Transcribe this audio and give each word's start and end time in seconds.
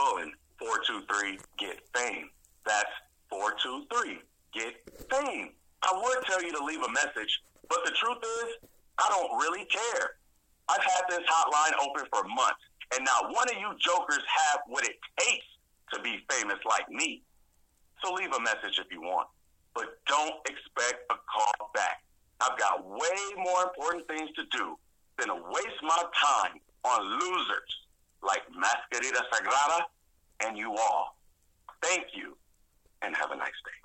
colon 0.00 0.32
423 0.58 1.38
get 1.58 1.80
fame. 1.94 2.30
That's 2.64 2.92
423 3.28 4.20
get 4.52 4.74
fame. 5.12 5.52
I 5.82 5.92
would 5.92 6.24
tell 6.24 6.42
you 6.42 6.52
to 6.52 6.64
leave 6.64 6.82
a 6.82 6.92
message, 6.92 7.40
but 7.68 7.84
the 7.84 7.92
truth 7.92 8.20
is, 8.44 8.68
I 8.98 9.08
don't 9.08 9.38
really 9.40 9.64
care. 9.64 10.16
I've 10.68 10.82
had 10.82 11.02
this 11.08 11.24
hotline 11.24 11.72
open 11.80 12.04
for 12.12 12.24
months, 12.28 12.64
and 12.96 13.04
not 13.04 13.32
one 13.32 13.48
of 13.48 13.56
you 13.56 13.72
jokers 13.80 14.24
have 14.28 14.60
what 14.68 14.84
it 14.84 14.96
takes 15.18 15.46
to 15.92 16.00
be 16.00 16.20
famous 16.30 16.58
like 16.68 16.88
me. 16.90 17.22
So 18.04 18.12
leave 18.12 18.32
a 18.32 18.40
message 18.40 18.78
if 18.78 18.92
you 18.92 19.00
want, 19.00 19.28
but 19.74 20.00
don't 20.06 20.36
expect 20.48 21.04
a 21.10 21.16
call 21.28 21.70
back. 21.74 22.02
I've 22.40 22.58
got 22.58 22.88
way 22.88 23.20
more 23.36 23.64
important 23.64 24.06
things 24.08 24.30
to 24.36 24.44
do 24.56 24.76
than 25.18 25.28
to 25.28 25.34
waste 25.34 25.82
my 25.82 26.02
time 26.16 26.60
on 26.84 27.20
losers 27.20 27.80
like 28.22 28.42
Mascarita 28.48 29.22
Sagrada 29.32 29.82
and 30.44 30.56
you 30.56 30.74
all. 30.76 31.16
Thank 31.82 32.06
you, 32.14 32.36
and 33.02 33.16
have 33.16 33.30
a 33.30 33.36
nice 33.36 33.48
day. 33.64 33.80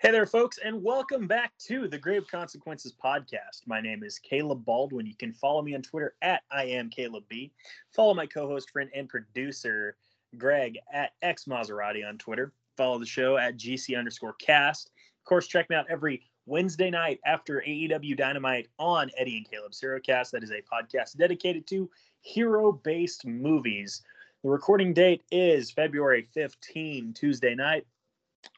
Hey 0.00 0.12
there, 0.12 0.26
folks, 0.26 0.58
and 0.64 0.82
welcome 0.82 1.26
back 1.26 1.52
to 1.66 1.88
the 1.88 1.98
Grave 1.98 2.26
Consequences 2.28 2.94
podcast. 3.04 3.66
My 3.66 3.80
name 3.80 4.04
is 4.04 4.18
Caleb 4.18 4.64
Baldwin. 4.64 5.06
You 5.06 5.16
can 5.16 5.32
follow 5.32 5.60
me 5.60 5.74
on 5.74 5.82
Twitter 5.82 6.14
at 6.22 6.42
I 6.50 6.64
am 6.64 6.88
Caleb 6.88 7.24
B. 7.28 7.52
Follow 7.92 8.14
my 8.14 8.26
co-host, 8.26 8.70
friend, 8.70 8.88
and 8.94 9.08
producer 9.08 9.96
Greg 10.36 10.78
at 10.92 11.12
X 11.22 11.44
Maserati 11.46 12.08
on 12.08 12.16
Twitter. 12.16 12.52
Follow 12.76 12.98
the 12.98 13.06
show 13.06 13.36
at 13.38 13.56
GC 13.56 13.98
underscore 13.98 14.34
cast. 14.34 14.90
Of 15.28 15.30
course, 15.30 15.46
check 15.46 15.68
me 15.68 15.76
out 15.76 15.84
every 15.90 16.22
Wednesday 16.46 16.88
night 16.88 17.20
after 17.26 17.62
AEW 17.68 18.16
Dynamite 18.16 18.68
on 18.78 19.10
Eddie 19.18 19.36
and 19.36 19.50
Caleb's 19.50 19.78
HeroCast. 19.78 20.30
That 20.30 20.42
is 20.42 20.52
a 20.52 20.62
podcast 20.62 21.18
dedicated 21.18 21.66
to 21.66 21.90
hero-based 22.22 23.26
movies. 23.26 24.00
The 24.42 24.48
recording 24.48 24.94
date 24.94 25.24
is 25.30 25.70
February 25.70 26.26
15, 26.32 27.12
Tuesday 27.12 27.54
night. 27.54 27.86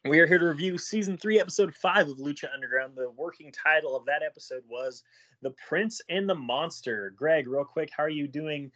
We 0.05 0.21
are 0.21 0.25
here 0.25 0.39
to 0.39 0.45
review 0.45 0.77
season 0.77 1.17
three, 1.17 1.41
episode 1.41 1.75
five 1.75 2.07
of 2.07 2.19
Lucha 2.19 2.45
Underground. 2.53 2.93
The 2.95 3.11
working 3.17 3.51
title 3.51 3.93
of 3.93 4.05
that 4.05 4.23
episode 4.23 4.63
was 4.69 5.03
The 5.41 5.53
Prince 5.67 5.99
and 6.07 6.29
the 6.29 6.35
Monster. 6.35 7.13
Greg, 7.17 7.49
real 7.49 7.65
quick, 7.65 7.89
how 7.91 8.03
are 8.03 8.09
you 8.09 8.29
doing? 8.29 8.71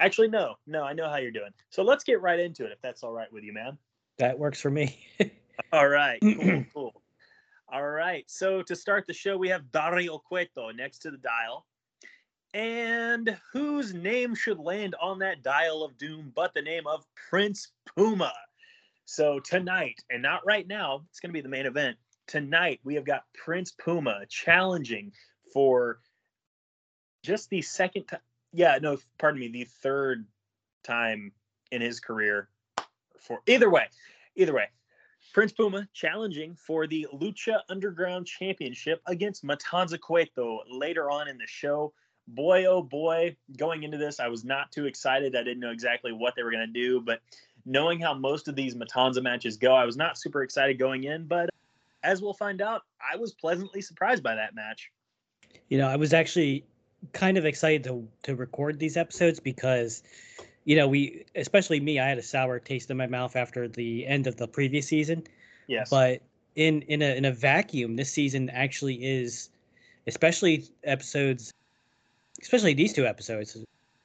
Actually, 0.00 0.26
no, 0.26 0.56
no, 0.66 0.82
I 0.82 0.92
know 0.92 1.08
how 1.08 1.18
you're 1.18 1.30
doing. 1.30 1.52
So 1.70 1.84
let's 1.84 2.02
get 2.02 2.20
right 2.20 2.40
into 2.40 2.64
it 2.64 2.72
if 2.72 2.82
that's 2.82 3.04
all 3.04 3.12
right 3.12 3.32
with 3.32 3.44
you, 3.44 3.52
man. 3.52 3.78
That 4.18 4.40
works 4.40 4.60
for 4.60 4.70
me. 4.70 5.06
all 5.72 5.86
right, 5.86 6.18
cool, 6.20 6.64
cool. 6.74 7.01
All 7.72 7.88
right, 7.88 8.30
so 8.30 8.60
to 8.64 8.76
start 8.76 9.06
the 9.06 9.14
show, 9.14 9.38
we 9.38 9.48
have 9.48 9.72
Dario 9.72 10.18
Cueto 10.18 10.70
next 10.72 10.98
to 10.98 11.10
the 11.10 11.16
dial. 11.16 11.64
And 12.52 13.38
whose 13.50 13.94
name 13.94 14.34
should 14.34 14.58
land 14.58 14.94
on 15.00 15.18
that 15.20 15.42
dial 15.42 15.82
of 15.82 15.96
doom 15.96 16.32
but 16.34 16.52
the 16.52 16.60
name 16.60 16.86
of 16.86 17.06
Prince 17.30 17.68
Puma? 17.96 18.34
So 19.06 19.40
tonight, 19.40 20.04
and 20.10 20.20
not 20.20 20.44
right 20.44 20.68
now, 20.68 21.06
it's 21.08 21.18
going 21.18 21.30
to 21.30 21.32
be 21.32 21.40
the 21.40 21.48
main 21.48 21.64
event. 21.64 21.96
Tonight, 22.26 22.80
we 22.84 22.94
have 22.94 23.06
got 23.06 23.24
Prince 23.32 23.72
Puma 23.72 24.26
challenging 24.28 25.10
for 25.50 26.00
just 27.22 27.48
the 27.48 27.62
second 27.62 28.04
time. 28.04 28.20
Yeah, 28.52 28.78
no, 28.82 28.98
pardon 29.18 29.40
me, 29.40 29.48
the 29.48 29.64
third 29.64 30.26
time 30.84 31.32
in 31.70 31.80
his 31.80 32.00
career. 32.00 32.50
For 33.18 33.40
either 33.46 33.70
way, 33.70 33.86
either 34.36 34.52
way, 34.52 34.66
Prince 35.32 35.52
Puma 35.52 35.88
challenging 35.94 36.54
for 36.54 36.86
the 36.86 37.06
Lucha 37.12 37.60
Underground 37.70 38.26
Championship 38.26 39.00
against 39.06 39.44
Matanza 39.44 39.98
Cueto 39.98 40.60
later 40.70 41.10
on 41.10 41.28
in 41.28 41.38
the 41.38 41.46
show. 41.46 41.92
Boy, 42.28 42.66
oh 42.66 42.82
boy, 42.82 43.34
going 43.56 43.82
into 43.82 43.96
this, 43.96 44.20
I 44.20 44.28
was 44.28 44.44
not 44.44 44.70
too 44.70 44.86
excited. 44.86 45.34
I 45.34 45.42
didn't 45.42 45.60
know 45.60 45.70
exactly 45.70 46.12
what 46.12 46.34
they 46.36 46.42
were 46.42 46.50
going 46.50 46.66
to 46.66 46.72
do, 46.72 47.00
but 47.00 47.20
knowing 47.64 47.98
how 47.98 48.14
most 48.14 48.46
of 48.46 48.54
these 48.54 48.74
Matanza 48.74 49.22
matches 49.22 49.56
go, 49.56 49.74
I 49.74 49.84
was 49.84 49.96
not 49.96 50.18
super 50.18 50.42
excited 50.42 50.78
going 50.78 51.04
in, 51.04 51.26
but 51.26 51.48
as 52.02 52.20
we'll 52.20 52.34
find 52.34 52.60
out, 52.60 52.82
I 53.00 53.16
was 53.16 53.32
pleasantly 53.32 53.80
surprised 53.80 54.22
by 54.22 54.34
that 54.34 54.54
match. 54.54 54.90
You 55.68 55.78
know, 55.78 55.88
I 55.88 55.96
was 55.96 56.12
actually 56.12 56.64
kind 57.12 57.36
of 57.36 57.44
excited 57.44 57.82
to 57.84 58.06
to 58.22 58.36
record 58.36 58.78
these 58.78 58.96
episodes 58.96 59.40
because 59.40 60.02
you 60.64 60.76
know, 60.76 60.88
we 60.88 61.24
especially 61.34 61.80
me, 61.80 61.98
I 61.98 62.08
had 62.08 62.18
a 62.18 62.22
sour 62.22 62.58
taste 62.58 62.90
in 62.90 62.96
my 62.96 63.06
mouth 63.06 63.36
after 63.36 63.68
the 63.68 64.06
end 64.06 64.26
of 64.26 64.36
the 64.36 64.46
previous 64.46 64.86
season. 64.86 65.24
Yes. 65.66 65.90
But 65.90 66.22
in 66.56 66.82
in 66.82 67.02
a 67.02 67.16
in 67.16 67.24
a 67.24 67.32
vacuum, 67.32 67.96
this 67.96 68.12
season 68.12 68.50
actually 68.50 69.04
is 69.04 69.50
especially 70.06 70.64
episodes 70.84 71.52
especially 72.40 72.74
these 72.74 72.92
two 72.92 73.06
episodes 73.06 73.56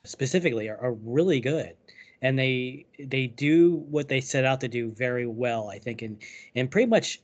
specifically 0.04 0.70
are, 0.70 0.78
are 0.78 0.94
really 0.94 1.40
good 1.40 1.76
and 2.22 2.38
they 2.38 2.86
they 3.00 3.28
do 3.28 3.86
what 3.90 4.08
they 4.08 4.22
set 4.22 4.46
out 4.46 4.62
to 4.62 4.68
do 4.68 4.92
very 4.92 5.26
well 5.26 5.70
i 5.70 5.80
think 5.80 6.02
in 6.02 6.18
in 6.56 6.68
pretty 6.68 6.88
much 6.88 7.20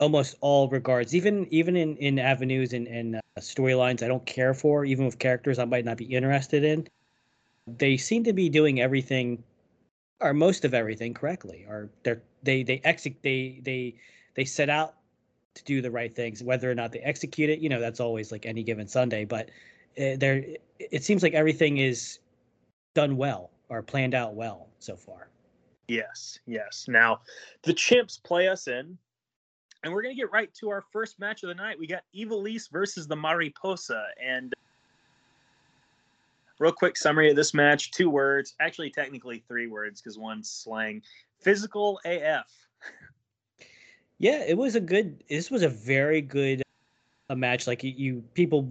almost 0.00 0.36
all 0.40 0.68
regards 0.68 1.14
even 1.14 1.46
even 1.50 1.76
in 1.76 1.96
in 1.96 2.18
avenues 2.18 2.72
and, 2.72 2.86
and 2.88 3.16
uh, 3.16 3.20
storylines 3.38 4.02
i 4.02 4.08
don't 4.08 4.24
care 4.26 4.54
for 4.54 4.84
even 4.84 5.04
with 5.04 5.18
characters 5.18 5.58
i 5.58 5.64
might 5.64 5.84
not 5.84 5.96
be 5.96 6.04
interested 6.04 6.64
in 6.64 6.86
they 7.76 7.96
seem 7.96 8.24
to 8.24 8.32
be 8.32 8.48
doing 8.48 8.80
everything 8.80 9.42
or 10.20 10.32
most 10.32 10.64
of 10.64 10.74
everything 10.74 11.14
correctly 11.14 11.64
or 11.68 11.90
they're 12.02 12.22
they 12.42 12.62
they 12.62 12.80
execute 12.84 13.22
they 13.22 13.60
they 13.62 13.94
they 14.34 14.44
set 14.44 14.68
out 14.70 14.94
to 15.54 15.64
do 15.64 15.80
the 15.82 15.90
right 15.90 16.14
things 16.14 16.42
whether 16.42 16.70
or 16.70 16.74
not 16.74 16.92
they 16.92 17.00
execute 17.00 17.50
it 17.50 17.58
you 17.58 17.68
know 17.68 17.80
that's 17.80 18.00
always 18.00 18.30
like 18.32 18.46
any 18.46 18.62
given 18.62 18.86
sunday 18.86 19.24
but 19.24 19.50
uh, 19.98 20.16
there 20.16 20.44
it 20.78 21.02
seems 21.02 21.22
like 21.22 21.34
everything 21.34 21.78
is 21.78 22.20
done 22.94 23.16
well 23.16 23.50
or 23.68 23.82
planned 23.82 24.14
out 24.14 24.34
well 24.34 24.68
so 24.78 24.96
far. 24.96 25.28
Yes, 25.88 26.38
yes. 26.46 26.86
Now, 26.88 27.20
the 27.62 27.72
chimps 27.72 28.22
play 28.22 28.48
us 28.48 28.68
in, 28.68 28.98
and 29.82 29.92
we're 29.92 30.02
going 30.02 30.14
to 30.14 30.20
get 30.20 30.30
right 30.32 30.52
to 30.54 30.68
our 30.70 30.82
first 30.92 31.18
match 31.18 31.42
of 31.42 31.48
the 31.48 31.54
night. 31.54 31.78
We 31.78 31.86
got 31.86 32.02
Ivelisse 32.14 32.70
versus 32.70 33.06
the 33.06 33.16
Mariposa. 33.16 34.04
And 34.22 34.52
real 36.58 36.72
quick 36.72 36.96
summary 36.96 37.30
of 37.30 37.36
this 37.36 37.54
match 37.54 37.90
two 37.90 38.10
words, 38.10 38.54
actually, 38.60 38.90
technically 38.90 39.44
three 39.48 39.66
words 39.66 40.00
because 40.00 40.18
one's 40.18 40.50
slang 40.50 41.02
physical 41.40 42.00
AF. 42.04 42.46
yeah, 44.18 44.42
it 44.46 44.56
was 44.56 44.74
a 44.74 44.80
good, 44.80 45.22
this 45.28 45.50
was 45.50 45.62
a 45.62 45.68
very 45.68 46.20
good 46.20 46.62
a 47.30 47.36
match. 47.36 47.66
Like 47.66 47.84
you, 47.84 47.92
you 47.96 48.24
people 48.34 48.68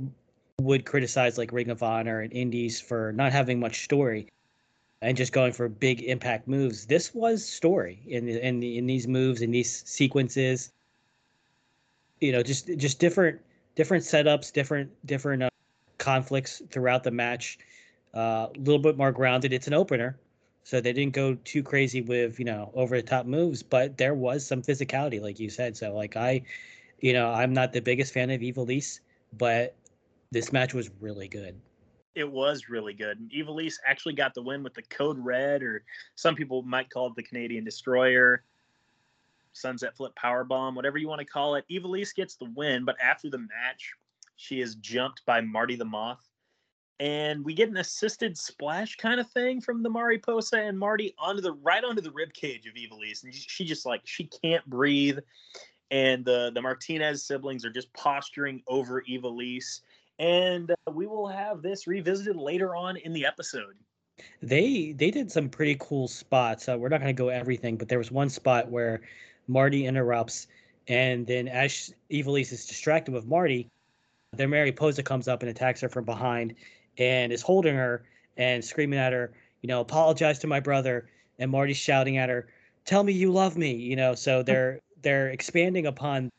would 0.59 0.85
criticize 0.85 1.37
like 1.37 1.51
Ring 1.51 1.69
of 1.69 1.83
Honor 1.83 2.21
and 2.21 2.33
Indies 2.33 2.81
for 2.81 3.13
not 3.13 3.31
having 3.31 3.59
much 3.59 3.83
story 3.83 4.27
and 5.01 5.15
just 5.15 5.31
going 5.31 5.53
for 5.53 5.69
big 5.69 6.01
impact 6.01 6.47
moves. 6.47 6.85
This 6.85 7.13
was 7.13 7.45
story 7.45 8.01
in 8.07 8.27
in 8.27 8.59
the, 8.59 8.77
in 8.77 8.87
these 8.87 9.07
moves 9.07 9.41
in 9.41 9.51
these 9.51 9.83
sequences. 9.87 10.71
You 12.19 12.31
know, 12.31 12.41
just 12.41 12.75
just 12.77 12.99
different 12.99 13.39
different 13.75 14.03
setups, 14.03 14.51
different 14.51 14.89
different 15.05 15.43
uh, 15.43 15.49
conflicts 16.07 16.61
throughout 16.71 17.03
the 17.03 17.11
match. 17.11 17.59
Uh, 18.15 18.19
a 18.19 18.21
uh, 18.21 18.49
little 18.59 18.79
bit 18.79 18.95
more 18.95 19.11
grounded. 19.11 19.51
It's 19.51 19.67
an 19.67 19.73
opener, 19.73 20.17
so 20.63 20.79
they 20.79 20.93
didn't 20.93 21.13
go 21.13 21.35
too 21.43 21.61
crazy 21.61 22.01
with 22.01 22.39
you 22.39 22.45
know 22.45 22.71
over 22.75 22.95
the 22.95 23.03
top 23.03 23.25
moves, 23.25 23.61
but 23.61 23.97
there 23.97 24.13
was 24.13 24.45
some 24.45 24.61
physicality, 24.61 25.21
like 25.21 25.37
you 25.37 25.49
said. 25.49 25.75
So 25.75 25.93
like 25.93 26.15
I, 26.15 26.43
you 27.01 27.11
know, 27.11 27.29
I'm 27.29 27.53
not 27.53 27.73
the 27.73 27.81
biggest 27.81 28.13
fan 28.13 28.29
of 28.29 28.39
Ivelisse, 28.39 29.01
but 29.37 29.75
this 30.31 30.53
match 30.53 30.73
was 30.73 30.89
really 31.01 31.27
good 31.27 31.59
it 32.15 32.31
was 32.31 32.67
really 32.67 32.95
good. 32.95 33.19
And 33.19 33.29
Ivelisse 33.29 33.75
actually 33.85 34.15
got 34.15 34.33
the 34.33 34.41
win 34.41 34.63
with 34.63 34.73
the 34.73 34.81
Code 34.81 35.23
Red, 35.23 35.61
or 35.61 35.83
some 36.15 36.33
people 36.33 36.63
might 36.63 36.89
call 36.89 37.05
it 37.05 37.15
the 37.15 37.21
Canadian 37.21 37.63
Destroyer, 37.63 38.43
Sunset 39.53 39.95
Flip 39.95 40.15
Power 40.15 40.43
Bomb, 40.43 40.73
whatever 40.73 40.97
you 40.97 41.07
want 41.07 41.19
to 41.19 41.25
call 41.25 41.53
it. 41.53 41.65
Ivelisse 41.69 42.15
gets 42.15 42.35
the 42.35 42.49
win, 42.55 42.85
but 42.85 42.95
after 42.99 43.29
the 43.29 43.37
match, 43.37 43.93
she 44.37 44.61
is 44.61 44.75
jumped 44.75 45.25
by 45.25 45.41
Marty 45.41 45.75
the 45.75 45.85
Moth. 45.85 46.25
And 46.99 47.45
we 47.45 47.53
get 47.53 47.69
an 47.69 47.77
assisted 47.77 48.35
splash 48.37 48.95
kind 48.95 49.19
of 49.19 49.29
thing 49.29 49.61
from 49.61 49.83
the 49.83 49.89
Mariposa 49.89 50.57
and 50.57 50.79
Marty 50.79 51.13
onto 51.19 51.41
the 51.41 51.53
right 51.53 51.83
onto 51.83 52.01
the 52.01 52.11
rib 52.11 52.33
cage 52.33 52.65
of 52.65 52.73
Ivelisse, 52.73 53.23
and 53.23 53.33
she 53.33 53.65
just 53.65 53.85
like 53.85 54.01
she 54.05 54.23
can't 54.23 54.65
breathe. 54.65 55.19
And 55.91 56.25
the 56.25 56.51
the 56.55 56.61
Martinez 56.61 57.23
siblings 57.23 57.65
are 57.65 57.69
just 57.69 57.93
posturing 57.93 58.63
over 58.67 59.03
Ivelisse 59.03 59.81
and 60.19 60.71
uh, 60.71 60.91
we 60.91 61.07
will 61.07 61.27
have 61.27 61.61
this 61.61 61.87
revisited 61.87 62.35
later 62.35 62.75
on 62.75 62.97
in 62.97 63.13
the 63.13 63.25
episode. 63.25 63.75
They 64.41 64.93
they 64.93 65.11
did 65.11 65.31
some 65.31 65.49
pretty 65.49 65.77
cool 65.79 66.07
spots. 66.07 66.67
Uh, 66.67 66.77
we're 66.77 66.89
not 66.89 67.01
going 67.01 67.15
to 67.15 67.21
go 67.21 67.29
everything, 67.29 67.77
but 67.77 67.87
there 67.87 67.99
was 67.99 68.11
one 68.11 68.29
spot 68.29 68.69
where 68.69 69.01
Marty 69.47 69.85
interrupts, 69.85 70.47
and 70.87 71.25
then 71.27 71.47
as 71.47 71.93
Ivelisse 72.11 72.51
is 72.51 72.65
distracted 72.65 73.13
with 73.13 73.27
Marty, 73.27 73.69
then 74.33 74.49
Mariposa 74.49 75.03
comes 75.03 75.27
up 75.27 75.41
and 75.41 75.49
attacks 75.49 75.81
her 75.81 75.89
from 75.89 76.05
behind, 76.05 76.55
and 76.97 77.31
is 77.31 77.41
holding 77.41 77.75
her 77.75 78.03
and 78.37 78.63
screaming 78.63 78.99
at 78.99 79.13
her, 79.13 79.31
you 79.61 79.67
know, 79.67 79.81
apologize 79.81 80.39
to 80.39 80.47
my 80.47 80.59
brother. 80.59 81.09
And 81.39 81.51
Marty's 81.51 81.77
shouting 81.77 82.17
at 82.17 82.29
her, 82.29 82.47
"Tell 82.85 83.03
me 83.03 83.13
you 83.13 83.31
love 83.31 83.57
me," 83.57 83.71
you 83.73 83.95
know. 83.95 84.15
So 84.15 84.43
they're 84.47 84.81
they're 85.01 85.29
expanding 85.29 85.85
upon 85.85 86.31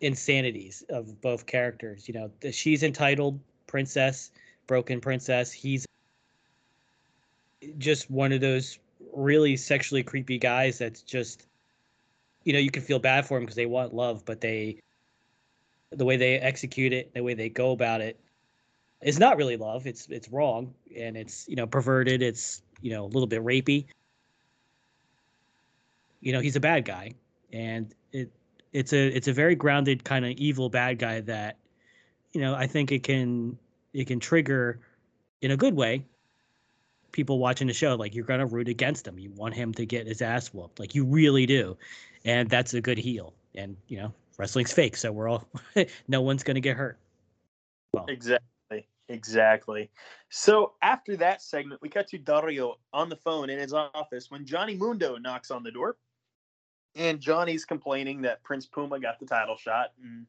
insanities 0.00 0.84
of 0.90 1.20
both 1.20 1.46
characters. 1.46 2.06
You 2.06 2.14
know, 2.14 2.50
she's 2.50 2.82
entitled 2.82 3.40
princess, 3.66 4.30
broken 4.66 5.00
princess. 5.00 5.52
He's 5.52 5.86
just 7.78 8.10
one 8.10 8.32
of 8.32 8.40
those 8.40 8.78
really 9.12 9.56
sexually 9.56 10.02
creepy 10.02 10.38
guys 10.38 10.78
that's 10.78 11.02
just 11.02 11.46
you 12.44 12.52
know 12.52 12.58
you 12.58 12.70
can 12.70 12.82
feel 12.82 12.98
bad 12.98 13.26
for 13.26 13.38
him 13.38 13.44
because 13.44 13.56
they 13.56 13.66
want 13.66 13.94
love 13.94 14.24
but 14.24 14.40
they 14.40 14.78
the 15.96 16.04
way 16.04 16.16
they 16.16 16.38
execute 16.38 16.92
it 16.92 17.12
the 17.14 17.22
way 17.22 17.34
they 17.34 17.48
go 17.48 17.72
about 17.72 18.00
it 18.00 18.18
is 19.02 19.18
not 19.18 19.36
really 19.36 19.56
love. 19.56 19.86
It's 19.86 20.06
it's 20.08 20.28
wrong 20.30 20.74
and 20.96 21.16
it's 21.16 21.48
you 21.48 21.56
know 21.56 21.66
perverted. 21.66 22.22
It's 22.22 22.62
you 22.80 22.90
know 22.90 23.04
a 23.04 23.10
little 23.10 23.26
bit 23.26 23.44
rapey. 23.44 23.86
You 26.20 26.32
know 26.32 26.40
he's 26.40 26.56
a 26.56 26.60
bad 26.60 26.84
guy 26.84 27.12
and 27.52 27.94
it 28.12 28.30
it's 28.72 28.92
a 28.92 29.08
it's 29.08 29.28
a 29.28 29.32
very 29.32 29.54
grounded 29.54 30.04
kind 30.04 30.24
of 30.24 30.32
evil 30.32 30.68
bad 30.68 30.98
guy 30.98 31.20
that 31.20 31.56
you 32.32 32.40
know 32.40 32.56
i 32.56 32.66
think 32.66 32.90
it 32.90 33.04
can 33.04 33.56
it 33.92 34.08
can 34.08 34.18
trigger 34.18 34.80
in 35.40 35.52
a 35.52 35.56
good 35.56 35.74
way 35.74 36.04
people 37.16 37.38
watching 37.38 37.66
the 37.66 37.72
show. 37.72 37.94
Like 37.96 38.14
you're 38.14 38.24
going 38.24 38.40
to 38.40 38.46
root 38.46 38.68
against 38.68 39.08
him. 39.08 39.18
You 39.18 39.30
want 39.30 39.54
him 39.54 39.72
to 39.74 39.86
get 39.86 40.06
his 40.06 40.20
ass 40.22 40.48
whooped. 40.52 40.78
Like 40.78 40.94
you 40.94 41.04
really 41.04 41.46
do. 41.46 41.76
And 42.24 42.48
that's 42.48 42.74
a 42.74 42.80
good 42.80 42.98
heel. 42.98 43.32
And 43.54 43.76
you 43.88 43.98
know 43.98 44.12
wrestling's 44.38 44.72
fake 44.72 44.96
so 44.96 45.12
we're 45.12 45.28
all 45.28 45.46
no 46.08 46.20
one's 46.20 46.42
going 46.42 46.54
to 46.54 46.60
get 46.60 46.76
hurt 46.76 46.98
well 47.92 48.04
exactly 48.08 48.86
exactly 49.08 49.90
so 50.28 50.72
after 50.82 51.16
that 51.16 51.40
segment 51.40 51.80
we 51.80 51.88
cut 51.88 52.08
to 52.08 52.18
dario 52.18 52.76
on 52.92 53.08
the 53.08 53.16
phone 53.16 53.50
in 53.50 53.58
his 53.58 53.72
office 53.72 54.30
when 54.30 54.44
johnny 54.44 54.76
mundo 54.76 55.16
knocks 55.16 55.50
on 55.50 55.62
the 55.62 55.70
door 55.70 55.96
and 56.96 57.20
johnny's 57.20 57.64
complaining 57.64 58.22
that 58.22 58.42
prince 58.42 58.66
puma 58.66 58.98
got 58.98 59.18
the 59.18 59.26
title 59.26 59.56
shot 59.56 59.92
and 60.02 60.26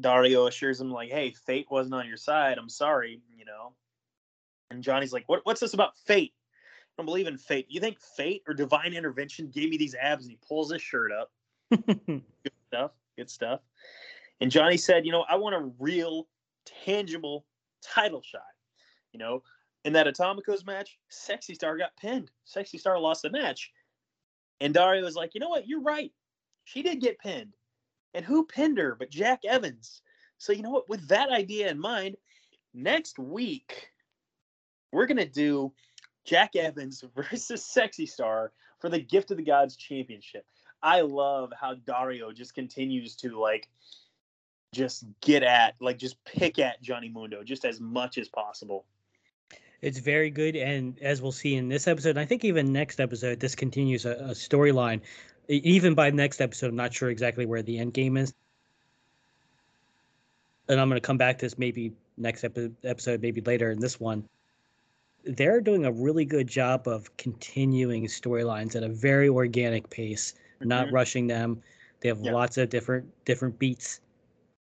dario 0.00 0.46
assures 0.46 0.80
him 0.80 0.90
like 0.90 1.10
hey 1.10 1.32
fate 1.46 1.66
wasn't 1.70 1.94
on 1.94 2.08
your 2.08 2.16
side 2.16 2.58
i'm 2.58 2.68
sorry 2.68 3.20
you 3.36 3.44
know 3.44 3.74
and 4.70 4.82
Johnny's 4.82 5.12
like, 5.12 5.24
what, 5.26 5.40
what's 5.44 5.60
this 5.60 5.74
about 5.74 5.96
fate? 5.96 6.32
I 6.36 7.02
don't 7.02 7.06
believe 7.06 7.26
in 7.26 7.38
fate. 7.38 7.66
You 7.68 7.80
think 7.80 7.98
fate 8.00 8.42
or 8.46 8.54
divine 8.54 8.92
intervention 8.92 9.50
gave 9.52 9.70
me 9.70 9.76
these 9.76 9.94
abs? 9.94 10.24
And 10.24 10.30
he 10.30 10.38
pulls 10.46 10.70
his 10.70 10.82
shirt 10.82 11.10
up. 11.12 11.30
good 11.86 12.22
stuff. 12.68 12.92
Good 13.16 13.30
stuff. 13.30 13.60
And 14.40 14.50
Johnny 14.50 14.76
said, 14.76 15.06
you 15.06 15.12
know, 15.12 15.24
I 15.28 15.36
want 15.36 15.54
a 15.54 15.70
real, 15.78 16.26
tangible 16.84 17.46
title 17.82 18.22
shot. 18.22 18.42
You 19.12 19.18
know, 19.18 19.42
in 19.84 19.92
that 19.92 20.06
Atomicos 20.06 20.66
match, 20.66 20.98
Sexy 21.08 21.54
Star 21.54 21.76
got 21.76 21.96
pinned. 21.96 22.30
Sexy 22.44 22.78
Star 22.78 22.98
lost 22.98 23.22
the 23.22 23.30
match. 23.30 23.70
And 24.60 24.74
Dario 24.74 25.04
was 25.04 25.14
like, 25.14 25.34
you 25.34 25.40
know 25.40 25.48
what? 25.48 25.68
You're 25.68 25.82
right. 25.82 26.12
She 26.64 26.82
did 26.82 27.00
get 27.00 27.18
pinned. 27.18 27.54
And 28.14 28.24
who 28.24 28.46
pinned 28.46 28.78
her 28.78 28.96
but 28.98 29.10
Jack 29.10 29.44
Evans? 29.44 30.02
So, 30.38 30.52
you 30.52 30.62
know 30.62 30.70
what? 30.70 30.88
With 30.88 31.06
that 31.08 31.30
idea 31.30 31.70
in 31.70 31.78
mind, 31.78 32.16
next 32.72 33.18
week, 33.18 33.90
we're 34.92 35.06
gonna 35.06 35.26
do 35.26 35.72
Jack 36.24 36.56
Evans 36.56 37.04
versus 37.14 37.64
Sexy 37.64 38.06
Star 38.06 38.52
for 38.80 38.88
the 38.88 39.00
Gift 39.00 39.30
of 39.30 39.36
the 39.36 39.44
Gods 39.44 39.76
Championship. 39.76 40.46
I 40.84 41.00
love 41.00 41.50
how 41.58 41.74
Dario 41.74 42.30
just 42.30 42.54
continues 42.54 43.16
to 43.16 43.40
like 43.40 43.68
just 44.72 45.06
get 45.22 45.42
at 45.42 45.74
like 45.80 45.96
just 45.98 46.22
pick 46.24 46.58
at 46.58 46.82
Johnny 46.82 47.08
Mundo 47.08 47.42
just 47.42 47.64
as 47.64 47.80
much 47.80 48.18
as 48.18 48.28
possible. 48.28 48.84
It's 49.80 49.98
very 49.98 50.30
good, 50.30 50.56
and 50.56 50.98
as 51.00 51.20
we'll 51.20 51.32
see 51.32 51.56
in 51.56 51.68
this 51.68 51.88
episode, 51.88 52.16
I 52.16 52.24
think 52.24 52.44
even 52.44 52.72
next 52.72 53.00
episode, 53.00 53.40
this 53.40 53.54
continues 53.54 54.04
a, 54.04 54.12
a 54.12 54.30
storyline. 54.30 55.00
Even 55.48 55.94
by 55.94 56.10
next 56.10 56.40
episode, 56.40 56.68
I'm 56.70 56.76
not 56.76 56.94
sure 56.94 57.10
exactly 57.10 57.44
where 57.44 57.62
the 57.62 57.78
end 57.78 57.92
game 57.92 58.16
is, 58.16 58.32
and 60.68 60.80
I'm 60.80 60.88
going 60.88 61.00
to 61.00 61.06
come 61.06 61.18
back 61.18 61.38
to 61.38 61.46
this 61.46 61.58
maybe 61.58 61.92
next 62.16 62.44
epi- 62.44 62.72
episode, 62.84 63.20
maybe 63.20 63.40
later 63.42 63.70
in 63.70 63.80
this 63.80 63.98
one 63.98 64.26
they're 65.26 65.60
doing 65.60 65.86
a 65.86 65.92
really 65.92 66.24
good 66.24 66.46
job 66.46 66.86
of 66.86 67.14
continuing 67.16 68.04
storylines 68.04 68.76
at 68.76 68.82
a 68.82 68.88
very 68.88 69.28
organic 69.28 69.88
pace, 69.88 70.34
mm-hmm. 70.60 70.68
not 70.68 70.92
rushing 70.92 71.26
them. 71.26 71.62
They 72.00 72.08
have 72.08 72.20
lots 72.20 72.58
of 72.58 72.68
different 72.68 73.06
different 73.24 73.58
beats, 73.58 74.00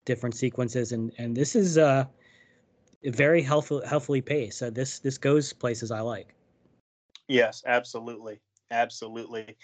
different 0.04 0.34
sequences, 0.34 0.92
and 0.92 1.12
and 1.18 1.36
this 1.36 1.54
is 1.54 1.78
uh 1.78 2.04
very 3.04 3.42
helpful 3.42 3.84
healthfully 3.86 4.20
paced. 4.20 4.58
So 4.58 4.70
this 4.70 4.98
this 4.98 5.18
goes 5.18 5.52
places 5.52 5.90
I 5.90 6.00
like. 6.00 6.34
Yes, 7.28 7.62
absolutely, 7.66 8.40
absolutely. 8.70 9.56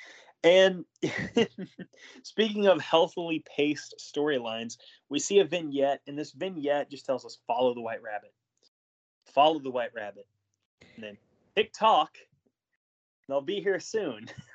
And 0.45 0.85
speaking 2.23 2.67
of 2.67 2.81
healthily 2.81 3.43
paced 3.57 3.95
storylines, 3.99 4.77
we 5.09 5.19
see 5.19 5.39
a 5.39 5.45
vignette, 5.45 6.03
and 6.07 6.19
this 6.19 6.33
vignette 6.33 6.91
just 6.91 7.07
tells 7.07 7.25
us 7.25 7.39
follow 7.47 7.75
the 7.75 7.81
white 7.81 8.03
rabbit. 8.03 8.35
Follow 9.27 9.59
the 9.59 9.71
white 9.71 9.95
rabbit 9.95 10.27
and 10.97 11.05
then 11.05 11.17
TikTok. 11.57 12.17
They'll 13.29 13.41
be 13.41 13.61
here 13.61 13.81
soon. 13.81 14.27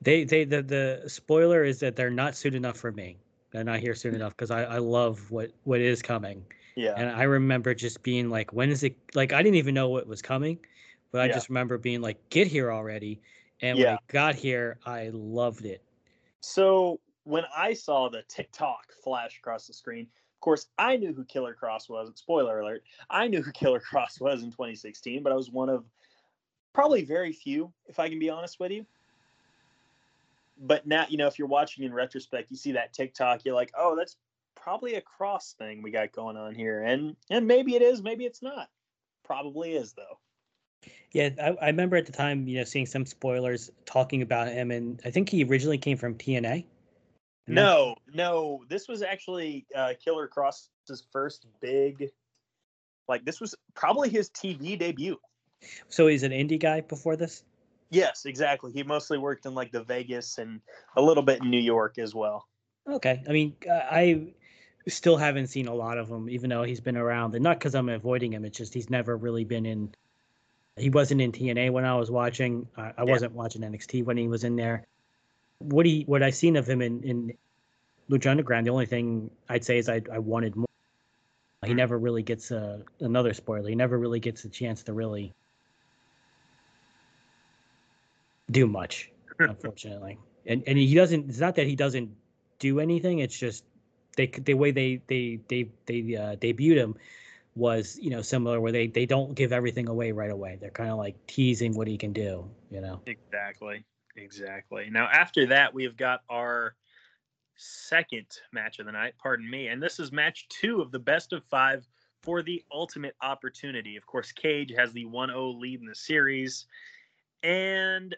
they 0.00 0.24
they 0.24 0.44
the 0.44 0.62
the 0.62 1.02
spoiler 1.08 1.64
is 1.64 1.80
that 1.80 1.96
they're 1.96 2.10
not 2.10 2.36
soon 2.36 2.54
enough 2.54 2.76
for 2.76 2.92
me. 2.92 3.18
They're 3.50 3.64
not 3.64 3.80
here 3.80 3.94
soon 3.94 4.12
mm. 4.12 4.16
enough 4.16 4.36
because 4.36 4.50
I 4.50 4.64
I 4.64 4.78
love 4.78 5.30
what 5.30 5.50
what 5.64 5.80
is 5.80 6.02
coming. 6.02 6.44
Yeah. 6.74 6.94
And 6.96 7.10
I 7.10 7.24
remember 7.24 7.74
just 7.74 8.02
being 8.02 8.30
like, 8.30 8.52
when 8.52 8.70
is 8.70 8.82
it? 8.82 8.96
Like 9.14 9.32
I 9.32 9.42
didn't 9.42 9.56
even 9.56 9.74
know 9.74 9.88
what 9.88 10.06
was 10.06 10.22
coming, 10.22 10.58
but 11.10 11.20
I 11.20 11.26
yeah. 11.26 11.34
just 11.34 11.48
remember 11.48 11.78
being 11.78 12.00
like, 12.00 12.18
get 12.30 12.46
here 12.46 12.72
already. 12.72 13.20
And 13.60 13.78
yeah. 13.78 13.84
when 13.84 13.94
I 13.94 13.98
got 14.08 14.34
here, 14.34 14.78
I 14.86 15.10
loved 15.12 15.64
it. 15.64 15.82
So 16.40 16.98
when 17.24 17.44
I 17.56 17.74
saw 17.74 18.08
the 18.08 18.22
TikTok 18.28 18.92
flash 19.04 19.38
across 19.38 19.66
the 19.66 19.72
screen, 19.72 20.02
of 20.02 20.40
course, 20.40 20.66
I 20.78 20.96
knew 20.96 21.12
who 21.12 21.24
Killer 21.24 21.56
Kross 21.60 21.88
was. 21.88 22.10
Spoiler 22.16 22.60
alert. 22.60 22.82
I 23.10 23.28
knew 23.28 23.42
who 23.42 23.52
Killer 23.54 23.80
Kross 23.80 24.20
was 24.20 24.42
in 24.42 24.50
2016, 24.50 25.22
but 25.22 25.32
I 25.32 25.36
was 25.36 25.50
one 25.50 25.68
of 25.68 25.84
probably 26.72 27.04
very 27.04 27.32
few, 27.32 27.72
if 27.86 27.98
I 27.98 28.08
can 28.08 28.18
be 28.18 28.30
honest 28.30 28.58
with 28.58 28.72
you. 28.72 28.86
But 30.58 30.86
now, 30.86 31.06
you 31.08 31.16
know, 31.16 31.26
if 31.26 31.38
you're 31.38 31.48
watching 31.48 31.84
in 31.84 31.92
retrospect, 31.92 32.50
you 32.50 32.56
see 32.56 32.72
that 32.72 32.92
TikTok, 32.92 33.44
you're 33.44 33.54
like, 33.54 33.72
oh, 33.76 33.96
that's 33.96 34.16
probably 34.54 34.94
a 34.94 35.00
cross 35.00 35.54
thing 35.58 35.82
we 35.82 35.90
got 35.90 36.12
going 36.12 36.36
on 36.36 36.54
here. 36.54 36.82
And 36.82 37.16
and 37.30 37.46
maybe 37.46 37.74
it 37.74 37.82
is, 37.82 38.02
maybe 38.02 38.24
it's 38.24 38.42
not. 38.42 38.68
Probably 39.24 39.74
is 39.74 39.94
though. 39.94 40.18
Yeah, 41.12 41.30
I, 41.40 41.50
I 41.62 41.66
remember 41.66 41.96
at 41.96 42.06
the 42.06 42.12
time, 42.12 42.48
you 42.48 42.58
know, 42.58 42.64
seeing 42.64 42.86
some 42.86 43.06
spoilers 43.06 43.70
talking 43.84 44.22
about 44.22 44.48
him, 44.48 44.70
and 44.70 45.00
I 45.04 45.10
think 45.10 45.28
he 45.28 45.44
originally 45.44 45.78
came 45.78 45.96
from 45.96 46.14
TNA. 46.14 46.64
No, 47.46 47.96
no. 48.14 48.64
This 48.68 48.88
was 48.88 49.02
actually 49.02 49.66
uh, 49.74 49.94
Killer 50.02 50.28
Kross's 50.28 51.04
first 51.12 51.46
big, 51.60 52.10
like 53.08 53.24
this 53.24 53.40
was 53.40 53.54
probably 53.74 54.08
his 54.08 54.30
TV 54.30 54.78
debut. 54.78 55.18
So 55.88 56.06
he's 56.06 56.22
an 56.22 56.32
indie 56.32 56.58
guy 56.58 56.80
before 56.80 57.16
this. 57.16 57.44
Yes, 57.92 58.24
exactly. 58.24 58.72
He 58.72 58.82
mostly 58.82 59.18
worked 59.18 59.46
in 59.46 59.54
like 59.54 59.70
the 59.70 59.84
Vegas 59.84 60.38
and 60.38 60.60
a 60.96 61.02
little 61.02 61.22
bit 61.22 61.42
in 61.42 61.50
New 61.50 61.60
York 61.60 61.98
as 61.98 62.14
well. 62.14 62.48
Okay, 62.88 63.22
I 63.28 63.32
mean, 63.32 63.54
I 63.70 64.32
still 64.88 65.16
haven't 65.16 65.46
seen 65.46 65.68
a 65.68 65.74
lot 65.74 65.98
of 65.98 66.08
him, 66.08 66.28
even 66.28 66.50
though 66.50 66.64
he's 66.64 66.80
been 66.80 66.96
around, 66.96 67.34
and 67.34 67.44
not 67.44 67.58
because 67.58 67.76
I'm 67.76 67.88
avoiding 67.88 68.32
him. 68.32 68.44
It's 68.44 68.58
just 68.58 68.74
he's 68.74 68.90
never 68.90 69.16
really 69.16 69.44
been 69.44 69.66
in. 69.66 69.94
He 70.76 70.90
wasn't 70.90 71.20
in 71.20 71.30
TNA 71.30 71.70
when 71.70 71.84
I 71.84 71.94
was 71.94 72.10
watching. 72.10 72.66
I, 72.76 72.82
I 72.82 72.92
yeah. 72.98 73.04
wasn't 73.04 73.34
watching 73.34 73.62
NXT 73.62 74.04
when 74.04 74.16
he 74.16 74.26
was 74.26 74.42
in 74.42 74.56
there 74.56 74.86
what 75.62 75.86
he 75.86 76.02
what 76.06 76.22
I've 76.22 76.34
seen 76.34 76.56
of 76.56 76.68
him 76.68 76.82
in 76.82 77.02
in 77.02 77.32
Lucha 78.10 78.30
Underground, 78.30 78.66
the 78.66 78.70
only 78.70 78.86
thing 78.86 79.30
I'd 79.48 79.64
say 79.64 79.78
is 79.78 79.88
I 79.88 80.02
I 80.12 80.18
wanted 80.18 80.56
more. 80.56 80.66
He 81.64 81.70
hmm. 81.70 81.76
never 81.76 81.98
really 81.98 82.22
gets 82.22 82.50
a 82.50 82.82
another 83.00 83.32
spoiler. 83.32 83.68
He 83.68 83.74
never 83.74 83.98
really 83.98 84.20
gets 84.20 84.44
a 84.44 84.48
chance 84.48 84.82
to 84.84 84.92
really 84.92 85.32
do 88.52 88.66
much, 88.66 89.10
unfortunately. 89.38 90.18
And 90.44 90.64
and 90.66 90.76
he 90.76 90.92
doesn't. 90.92 91.28
It's 91.28 91.38
not 91.38 91.54
that 91.54 91.68
he 91.68 91.76
doesn't 91.76 92.10
do 92.58 92.80
anything. 92.80 93.20
It's 93.20 93.38
just 93.38 93.62
they 94.16 94.26
the 94.26 94.54
way 94.54 94.72
they 94.72 95.00
they 95.06 95.38
they 95.46 95.68
they 95.86 96.16
uh, 96.16 96.34
debuted 96.34 96.78
him 96.78 96.96
was 97.54 97.96
you 98.02 98.10
know 98.10 98.22
similar 98.22 98.60
where 98.60 98.72
they 98.72 98.88
they 98.88 99.06
don't 99.06 99.34
give 99.36 99.52
everything 99.52 99.88
away 99.88 100.10
right 100.10 100.32
away. 100.32 100.58
They're 100.60 100.70
kind 100.70 100.90
of 100.90 100.98
like 100.98 101.14
teasing 101.28 101.76
what 101.76 101.86
he 101.86 101.96
can 101.96 102.12
do. 102.12 102.50
You 102.72 102.80
know. 102.80 103.00
Exactly. 103.06 103.84
Exactly. 104.16 104.88
Now, 104.90 105.08
after 105.12 105.46
that, 105.46 105.72
we 105.72 105.84
have 105.84 105.96
got 105.96 106.22
our 106.28 106.74
second 107.56 108.26
match 108.52 108.78
of 108.78 108.86
the 108.86 108.92
night, 108.92 109.14
pardon 109.18 109.48
me. 109.48 109.68
And 109.68 109.82
this 109.82 109.98
is 109.98 110.12
match 110.12 110.48
two 110.48 110.80
of 110.80 110.90
the 110.90 110.98
best 110.98 111.32
of 111.32 111.44
five 111.44 111.86
for 112.22 112.42
the 112.42 112.62
ultimate 112.72 113.14
opportunity. 113.22 113.96
Of 113.96 114.06
course, 114.06 114.32
Cage 114.32 114.72
has 114.76 114.92
the 114.92 115.06
1 115.06 115.28
0 115.30 115.50
lead 115.52 115.80
in 115.80 115.86
the 115.86 115.94
series. 115.94 116.66
And 117.42 118.14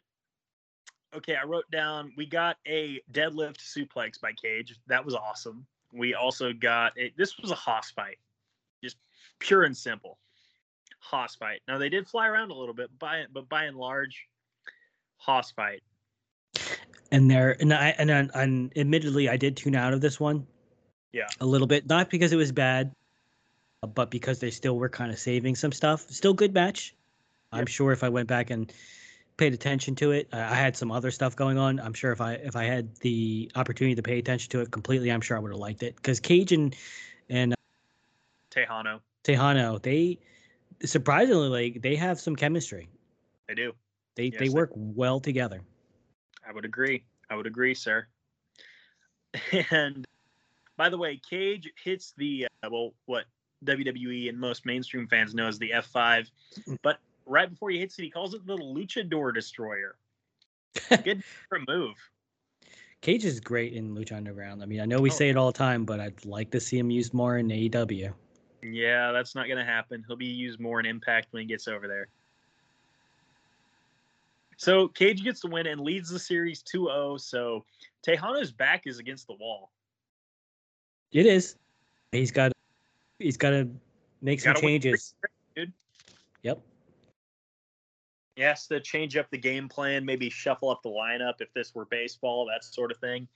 okay, 1.16 1.36
I 1.36 1.44
wrote 1.44 1.70
down 1.70 2.12
we 2.16 2.26
got 2.26 2.56
a 2.66 3.00
deadlift 3.12 3.58
suplex 3.58 4.20
by 4.20 4.32
Cage. 4.32 4.74
That 4.86 5.04
was 5.04 5.14
awesome. 5.14 5.66
We 5.92 6.14
also 6.14 6.52
got 6.52 6.92
a, 6.98 7.12
this 7.16 7.38
was 7.38 7.50
a 7.50 7.54
Hoss 7.54 7.90
fight, 7.90 8.18
just 8.82 8.96
pure 9.38 9.62
and 9.62 9.76
simple. 9.76 10.18
Hoss 10.98 11.36
fight. 11.36 11.60
Now 11.68 11.78
they 11.78 11.88
did 11.88 12.08
fly 12.08 12.26
around 12.26 12.50
a 12.50 12.54
little 12.54 12.74
bit, 12.74 12.90
by 12.98 13.24
but 13.32 13.48
by 13.48 13.64
and 13.64 13.76
large, 13.76 14.26
Hoss 15.18 15.52
fight. 15.52 15.82
And 17.10 17.30
there, 17.30 17.56
and 17.60 17.72
I, 17.72 17.94
and, 17.98 18.10
and 18.10 18.72
admittedly, 18.76 19.28
I 19.28 19.36
did 19.36 19.56
tune 19.56 19.76
out 19.76 19.92
of 19.92 20.00
this 20.00 20.18
one 20.18 20.46
Yeah. 21.12 21.28
A 21.40 21.46
little 21.46 21.66
bit, 21.66 21.88
not 21.88 22.10
because 22.10 22.32
it 22.32 22.36
was 22.36 22.50
bad, 22.50 22.92
uh, 23.82 23.86
but 23.86 24.10
because 24.10 24.40
they 24.40 24.50
still 24.50 24.76
were 24.76 24.88
kind 24.88 25.12
of 25.12 25.18
saving 25.18 25.54
some 25.54 25.70
stuff. 25.70 26.10
Still 26.10 26.34
good 26.34 26.52
match. 26.54 26.94
I'm 27.52 27.66
sure 27.66 27.92
if 27.92 28.02
I 28.02 28.08
went 28.08 28.26
back 28.26 28.50
and 28.50 28.72
paid 29.36 29.52
attention 29.52 29.94
to 29.96 30.12
it, 30.12 30.28
I 30.32 30.54
had 30.54 30.76
some 30.76 30.90
other 30.92 31.10
stuff 31.10 31.34
going 31.36 31.58
on. 31.58 31.80
I'm 31.80 31.92
sure 31.94 32.12
if 32.12 32.20
I 32.20 32.34
if 32.34 32.56
I 32.56 32.64
had 32.64 32.94
the 32.96 33.50
opportunity 33.56 33.94
to 33.96 34.02
pay 34.02 34.18
attention 34.18 34.50
to 34.50 34.60
it 34.60 34.70
completely, 34.70 35.10
I'm 35.10 35.20
sure 35.20 35.36
I 35.36 35.40
would 35.40 35.50
have 35.50 35.58
liked 35.60 35.82
it. 35.82 35.96
Because 35.96 36.20
Cage 36.20 36.52
and 36.52 36.74
and 37.28 37.54
Tejano, 38.50 39.00
Tejano, 39.24 39.80
they 39.82 40.18
surprisingly 40.84 41.48
like 41.48 41.82
they 41.82 41.96
have 41.96 42.20
some 42.20 42.36
chemistry. 42.36 42.88
they 43.48 43.54
do. 43.54 43.72
They 44.14 44.24
Yes, 44.26 44.38
they 44.38 44.48
they- 44.48 44.54
work 44.54 44.70
well 44.74 45.18
together. 45.20 45.60
I 46.46 46.52
would 46.52 46.64
agree. 46.64 47.04
I 47.30 47.36
would 47.36 47.46
agree, 47.46 47.74
sir. 47.74 48.06
And 49.70 50.06
by 50.76 50.88
the 50.88 50.98
way, 50.98 51.20
Cage 51.28 51.70
hits 51.82 52.12
the 52.16 52.46
uh, 52.62 52.68
well, 52.70 52.92
what 53.06 53.24
WWE 53.64 54.28
and 54.28 54.38
most 54.38 54.66
mainstream 54.66 55.06
fans 55.08 55.34
know 55.34 55.46
as 55.48 55.58
the 55.58 55.70
F5, 55.70 56.30
but 56.82 56.98
right 57.26 57.50
before 57.50 57.70
he 57.70 57.78
hits 57.78 57.98
it, 57.98 58.02
he 58.02 58.10
calls 58.10 58.34
it 58.34 58.46
the 58.46 58.56
Luchador 58.56 59.34
Destroyer. 59.34 59.96
Good 61.04 61.22
move. 61.68 61.94
Cage 63.00 63.24
is 63.24 63.38
great 63.38 63.74
in 63.74 63.94
Lucha 63.94 64.16
Underground. 64.16 64.62
I 64.62 64.66
mean, 64.66 64.80
I 64.80 64.86
know 64.86 65.00
we 65.00 65.10
Oh. 65.10 65.14
say 65.14 65.28
it 65.28 65.36
all 65.36 65.52
the 65.52 65.58
time, 65.58 65.84
but 65.84 66.00
I'd 66.00 66.24
like 66.24 66.50
to 66.52 66.60
see 66.60 66.78
him 66.78 66.90
used 66.90 67.12
more 67.12 67.36
in 67.38 67.48
AEW. 67.48 68.12
Yeah, 68.62 69.12
that's 69.12 69.34
not 69.34 69.46
going 69.46 69.58
to 69.58 69.64
happen. 69.64 70.02
He'll 70.06 70.16
be 70.16 70.24
used 70.24 70.58
more 70.58 70.80
in 70.80 70.86
Impact 70.86 71.28
when 71.32 71.42
he 71.42 71.46
gets 71.46 71.68
over 71.68 71.86
there. 71.86 72.08
So 74.56 74.88
Cage 74.88 75.22
gets 75.22 75.40
the 75.40 75.48
win 75.48 75.66
and 75.66 75.80
leads 75.80 76.08
the 76.08 76.18
series 76.18 76.62
2-0. 76.62 77.20
So 77.20 77.64
Tejano's 78.02 78.52
back 78.52 78.86
is 78.86 78.98
against 78.98 79.26
the 79.26 79.34
wall. 79.34 79.70
It 81.12 81.26
is. 81.26 81.56
He's 82.12 82.30
got 82.30 82.52
he's 83.18 83.36
got 83.36 83.50
to 83.50 83.68
make 84.22 84.40
some 84.40 84.54
win 84.54 84.62
changes. 84.80 85.14
straight, 85.18 85.66
dude. 85.66 85.72
Has 88.36 88.66
to 88.66 88.80
change 88.80 89.16
up 89.16 89.30
the 89.30 89.38
game 89.38 89.68
plan, 89.68 90.04
maybe 90.04 90.28
shuffle 90.28 90.68
up 90.68 90.82
the 90.82 90.88
lineup 90.88 91.34
if 91.40 91.52
this 91.54 91.72
were 91.72 91.84
baseball, 91.84 92.46
that 92.46 92.64
sort 92.64 92.90
of 92.90 92.98
thing. 92.98 93.28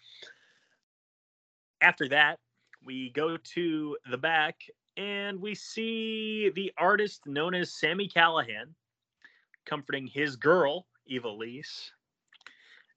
After 1.81 2.09
that, 2.09 2.41
we 2.85 3.11
go 3.11 3.37
to 3.37 3.97
the 4.11 4.19
back 4.19 4.57
and 4.97 5.41
we 5.41 5.55
see 5.55 6.51
the 6.57 6.73
artist 6.77 7.23
known 7.27 7.55
as 7.55 7.79
Sami 7.79 8.09
Callihan 8.09 8.75
comforting 9.65 10.09
his 10.09 10.35
girl, 10.35 10.87
Ivelisse. 11.09 11.91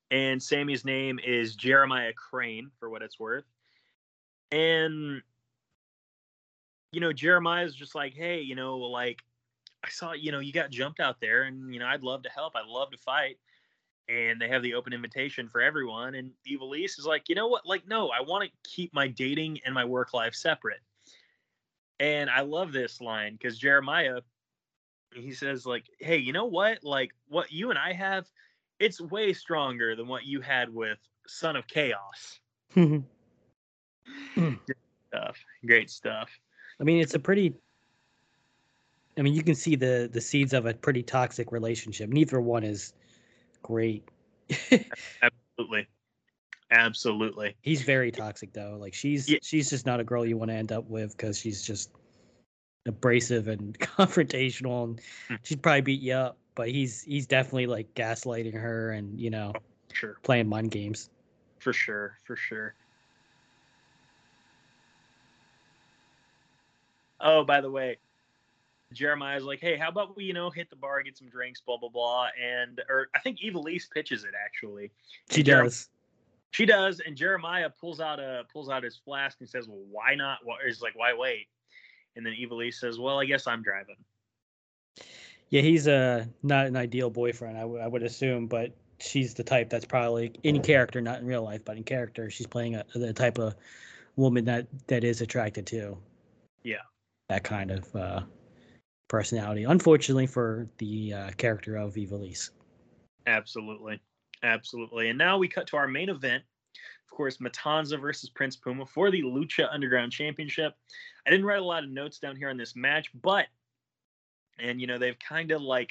And 0.09 0.41
Sammy's 0.41 0.83
name 0.83 1.19
is 1.23 1.55
Jeremiah 1.55 2.13
Crane, 2.13 2.71
for 2.79 2.89
what 2.89 3.03
it's 3.03 3.19
worth. 3.19 3.45
And, 4.51 5.21
you 6.91 6.99
know, 6.99 7.13
Jeremiah's 7.13 7.75
just 7.75 7.93
like, 7.93 8.15
hey, 8.15 8.41
you 8.41 8.55
know, 8.55 8.77
like, 8.77 9.19
I 9.83 9.89
saw, 9.89 10.13
you 10.13 10.31
know, 10.31 10.39
you 10.39 10.53
got 10.53 10.69
jumped 10.69 10.99
out 10.99 11.19
there, 11.19 11.43
and 11.43 11.73
you 11.73 11.79
know, 11.79 11.87
I'd 11.87 12.03
love 12.03 12.23
to 12.23 12.29
help. 12.29 12.55
I'd 12.55 12.67
love 12.67 12.91
to 12.91 12.97
fight. 12.97 13.37
And 14.09 14.41
they 14.41 14.49
have 14.49 14.61
the 14.61 14.73
open 14.73 14.93
invitation 14.93 15.47
for 15.47 15.61
everyone. 15.61 16.15
And 16.15 16.31
Ivelisse 16.49 16.99
is 16.99 17.05
like, 17.05 17.29
you 17.29 17.35
know 17.35 17.47
what? 17.47 17.65
Like, 17.65 17.87
no, 17.87 18.09
I 18.09 18.21
want 18.21 18.43
to 18.43 18.69
keep 18.69 18.93
my 18.93 19.07
dating 19.07 19.59
and 19.65 19.73
my 19.73 19.85
work 19.85 20.13
life 20.13 20.33
separate. 20.33 20.81
And 21.99 22.29
I 22.29 22.41
love 22.41 22.73
this 22.73 22.99
line 22.99 23.33
because 23.33 23.57
Jeremiah, 23.57 24.21
he 25.13 25.33
says, 25.33 25.65
like, 25.65 25.85
hey, 25.99 26.17
you 26.17 26.33
know 26.33 26.45
what? 26.45 26.83
Like, 26.83 27.11
what 27.29 27.51
you 27.51 27.69
and 27.69 27.79
I 27.79 27.93
have, 27.93 28.27
it's 28.79 28.99
way 28.99 29.33
stronger 29.33 29.95
than 29.95 30.07
what 30.07 30.25
you 30.25 30.41
had 30.41 30.73
with 30.73 30.97
Son 31.27 31.55
of 31.55 31.67
Chaos. 31.67 32.39
I 32.75 34.57
Stuff, 35.13 35.37
great 35.65 35.89
stuff. 35.89 36.29
I 36.79 36.83
mean, 36.83 37.01
it's 37.01 37.13
a 37.15 37.19
pretty. 37.19 37.53
I 39.17 39.21
mean, 39.21 39.33
you 39.33 39.43
can 39.43 39.55
see 39.55 39.75
the 39.75 40.09
the 40.11 40.21
seeds 40.21 40.53
of 40.53 40.65
a 40.65 40.73
pretty 40.73 41.03
toxic 41.03 41.51
relationship. 41.51 42.09
Neither 42.09 42.39
one 42.39 42.63
is 42.63 42.93
great. 43.61 44.07
Absolutely, 45.21 45.87
absolutely. 46.71 47.55
He's 47.61 47.81
very 47.83 48.11
toxic 48.11 48.53
though. 48.53 48.77
Like 48.79 48.93
she's 48.93 49.29
Yeah. 49.29 49.37
she's 49.43 49.69
just 49.69 49.85
not 49.85 49.99
a 49.99 50.03
girl 50.03 50.25
you 50.25 50.37
want 50.37 50.49
to 50.49 50.55
end 50.55 50.71
up 50.71 50.89
with 50.89 51.15
because 51.15 51.37
she's 51.37 51.61
just 51.61 51.91
abrasive 52.87 53.47
and 53.47 53.77
confrontational, 53.79 54.85
and 54.85 55.01
Hmm. 55.27 55.35
she'd 55.43 55.61
probably 55.61 55.81
beat 55.81 56.01
you 56.01 56.13
up. 56.13 56.37
But 56.55 56.69
he's 56.69 57.01
he's 57.03 57.27
definitely 57.27 57.67
like 57.67 57.93
gaslighting 57.93 58.53
her 58.59 58.91
and 58.91 59.19
you 59.19 59.29
know 59.29 59.53
Sure. 59.93 60.15
playing 60.23 60.47
mind 60.47 60.71
games. 60.71 61.09
For 61.59 61.73
sure, 61.73 62.17
for 62.23 62.35
sure. 62.35 62.73
Oh, 67.19 67.43
by 67.43 67.61
the 67.61 67.69
way, 67.69 67.97
Jeremiah's 68.93 69.43
like, 69.43 69.59
hey, 69.59 69.77
how 69.77 69.89
about 69.89 70.15
we, 70.15 70.25
you 70.25 70.33
know, 70.33 70.49
hit 70.49 70.69
the 70.69 70.75
bar, 70.75 71.01
get 71.01 71.17
some 71.17 71.29
drinks, 71.29 71.61
blah 71.61 71.77
blah 71.77 71.89
blah, 71.89 72.27
and 72.41 72.81
or 72.89 73.09
I 73.15 73.19
think 73.19 73.39
Ivelisse 73.39 73.89
pitches 73.89 74.23
it 74.23 74.33
actually. 74.43 74.91
She 75.29 75.43
does. 75.43 75.89
She 76.51 76.65
does, 76.65 76.99
and 76.99 77.15
Jeremiah 77.15 77.69
pulls 77.69 78.01
out 78.01 78.19
a 78.19 78.43
pulls 78.51 78.69
out 78.69 78.83
his 78.83 78.97
flask 78.97 79.37
and 79.39 79.47
says, 79.47 79.67
"Well, 79.67 79.83
why 79.89 80.15
not?" 80.15 80.39
Why, 80.43 80.57
he's 80.65 80.81
like, 80.81 80.95
"Why 80.95 81.13
wait?" 81.13 81.47
And 82.15 82.25
then 82.25 82.33
Ivelisse 82.33 82.73
says, 82.75 82.99
"Well, 82.99 83.19
I 83.19 83.25
guess 83.25 83.47
I'm 83.47 83.63
driving." 83.63 83.95
Yeah, 85.49 85.61
he's 85.61 85.87
uh 85.87 86.25
not 86.43 86.67
an 86.67 86.75
ideal 86.75 87.09
boyfriend, 87.09 87.57
I 87.57 87.65
would- 87.65 87.91
would 87.91 88.03
assume, 88.03 88.47
but 88.47 88.75
she's 88.99 89.33
the 89.33 89.43
type 89.43 89.69
that's 89.69 89.85
probably 89.85 90.31
in 90.43 90.61
character, 90.61 91.01
not 91.01 91.19
in 91.19 91.25
real 91.25 91.43
life, 91.43 91.63
but 91.65 91.77
in 91.77 91.83
character, 91.83 92.29
she's 92.29 92.47
playing 92.47 92.75
a, 92.75 92.85
the 92.93 93.13
type 93.13 93.37
of 93.37 93.55
woman 94.15 94.45
that 94.45 94.67
that 94.87 95.03
is 95.03 95.21
attracted 95.21 95.65
to. 95.67 95.97
Yeah. 96.63 96.81
That 97.29 97.43
kind 97.43 97.71
of 97.71 97.95
uh, 97.95 98.21
personality. 99.11 99.65
Unfortunately 99.65 100.25
for 100.25 100.69
the 100.77 101.13
uh, 101.13 101.31
character 101.31 101.75
of 101.75 101.95
Ivelisse. 101.95 102.51
Absolutely. 103.27 103.99
Absolutely. 104.41 105.09
And 105.09 105.17
now 105.17 105.37
we 105.37 105.49
cut 105.49 105.67
to 105.67 105.75
our 105.77 105.87
main 105.87 106.07
event. 106.07 106.43
Of 106.75 107.17
course, 107.17 107.37
Matanza 107.37 107.99
versus 107.99 108.29
Prince 108.29 108.55
Puma 108.55 108.85
for 108.85 109.11
the 109.11 109.21
Lucha 109.21 109.67
Underground 109.69 110.13
Championship. 110.13 110.73
I 111.27 111.29
didn't 111.29 111.45
write 111.45 111.59
a 111.59 111.65
lot 111.65 111.83
of 111.83 111.89
notes 111.89 112.19
down 112.19 112.37
here 112.37 112.49
on 112.49 112.55
this 112.55 112.73
match, 112.73 113.11
but, 113.21 113.47
and 114.57 114.79
you 114.79 114.87
know, 114.87 114.97
they've 114.97 115.19
kind 115.19 115.51
of 115.51 115.61
like 115.61 115.89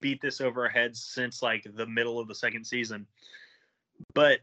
beat 0.00 0.22
this 0.22 0.40
over 0.40 0.62
our 0.62 0.70
heads 0.70 1.02
since 1.02 1.42
like 1.42 1.66
the 1.74 1.86
middle 1.86 2.20
of 2.20 2.28
the 2.28 2.36
second 2.36 2.64
season. 2.64 3.04
But 4.14 4.38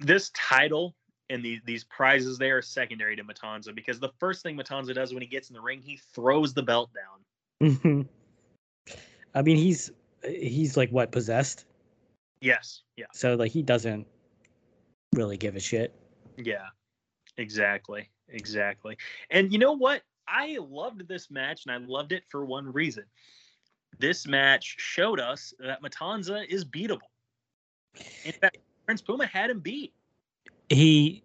this 0.00 0.32
title 0.34 0.96
and 1.30 1.42
the, 1.42 1.60
these 1.64 1.84
prizes, 1.84 2.36
they 2.36 2.50
are 2.50 2.60
secondary 2.60 3.16
to 3.16 3.24
Matanza 3.24 3.74
because 3.74 3.98
the 3.98 4.10
first 4.18 4.42
thing 4.42 4.56
Matanza 4.56 4.94
does 4.94 5.14
when 5.14 5.22
he 5.22 5.28
gets 5.28 5.48
in 5.48 5.54
the 5.54 5.60
ring, 5.60 5.80
he 5.80 5.98
throws 6.14 6.52
the 6.52 6.62
belt 6.62 6.90
down. 6.92 7.70
Mm-hmm. 7.70 8.92
I 9.34 9.42
mean, 9.42 9.56
he's 9.56 9.92
he's 10.24 10.76
like 10.76 10.90
what 10.90 11.12
possessed, 11.12 11.64
Yes. 12.40 12.82
Yeah. 12.96 13.06
so 13.12 13.34
like 13.34 13.52
he 13.52 13.62
doesn't 13.62 14.06
really 15.14 15.36
give 15.36 15.56
a 15.56 15.60
shit. 15.60 15.94
Yeah, 16.36 16.66
exactly. 17.36 18.10
Exactly. 18.28 18.96
And 19.30 19.52
you 19.52 19.58
know 19.58 19.72
what? 19.72 20.02
I 20.28 20.58
loved 20.60 21.08
this 21.08 21.30
match 21.30 21.66
and 21.66 21.74
I 21.74 21.78
loved 21.78 22.12
it 22.12 22.22
for 22.28 22.44
one 22.44 22.72
reason. 22.72 23.04
This 23.98 24.26
match 24.26 24.76
showed 24.78 25.18
us 25.18 25.52
that 25.58 25.82
Matanza 25.82 26.46
is 26.46 26.64
beatable. 26.64 27.00
In 28.24 28.32
fact, 28.32 28.58
Prince 28.86 29.02
Puma 29.02 29.26
had 29.26 29.50
him 29.50 29.58
beat. 29.60 29.92
He, 30.70 31.22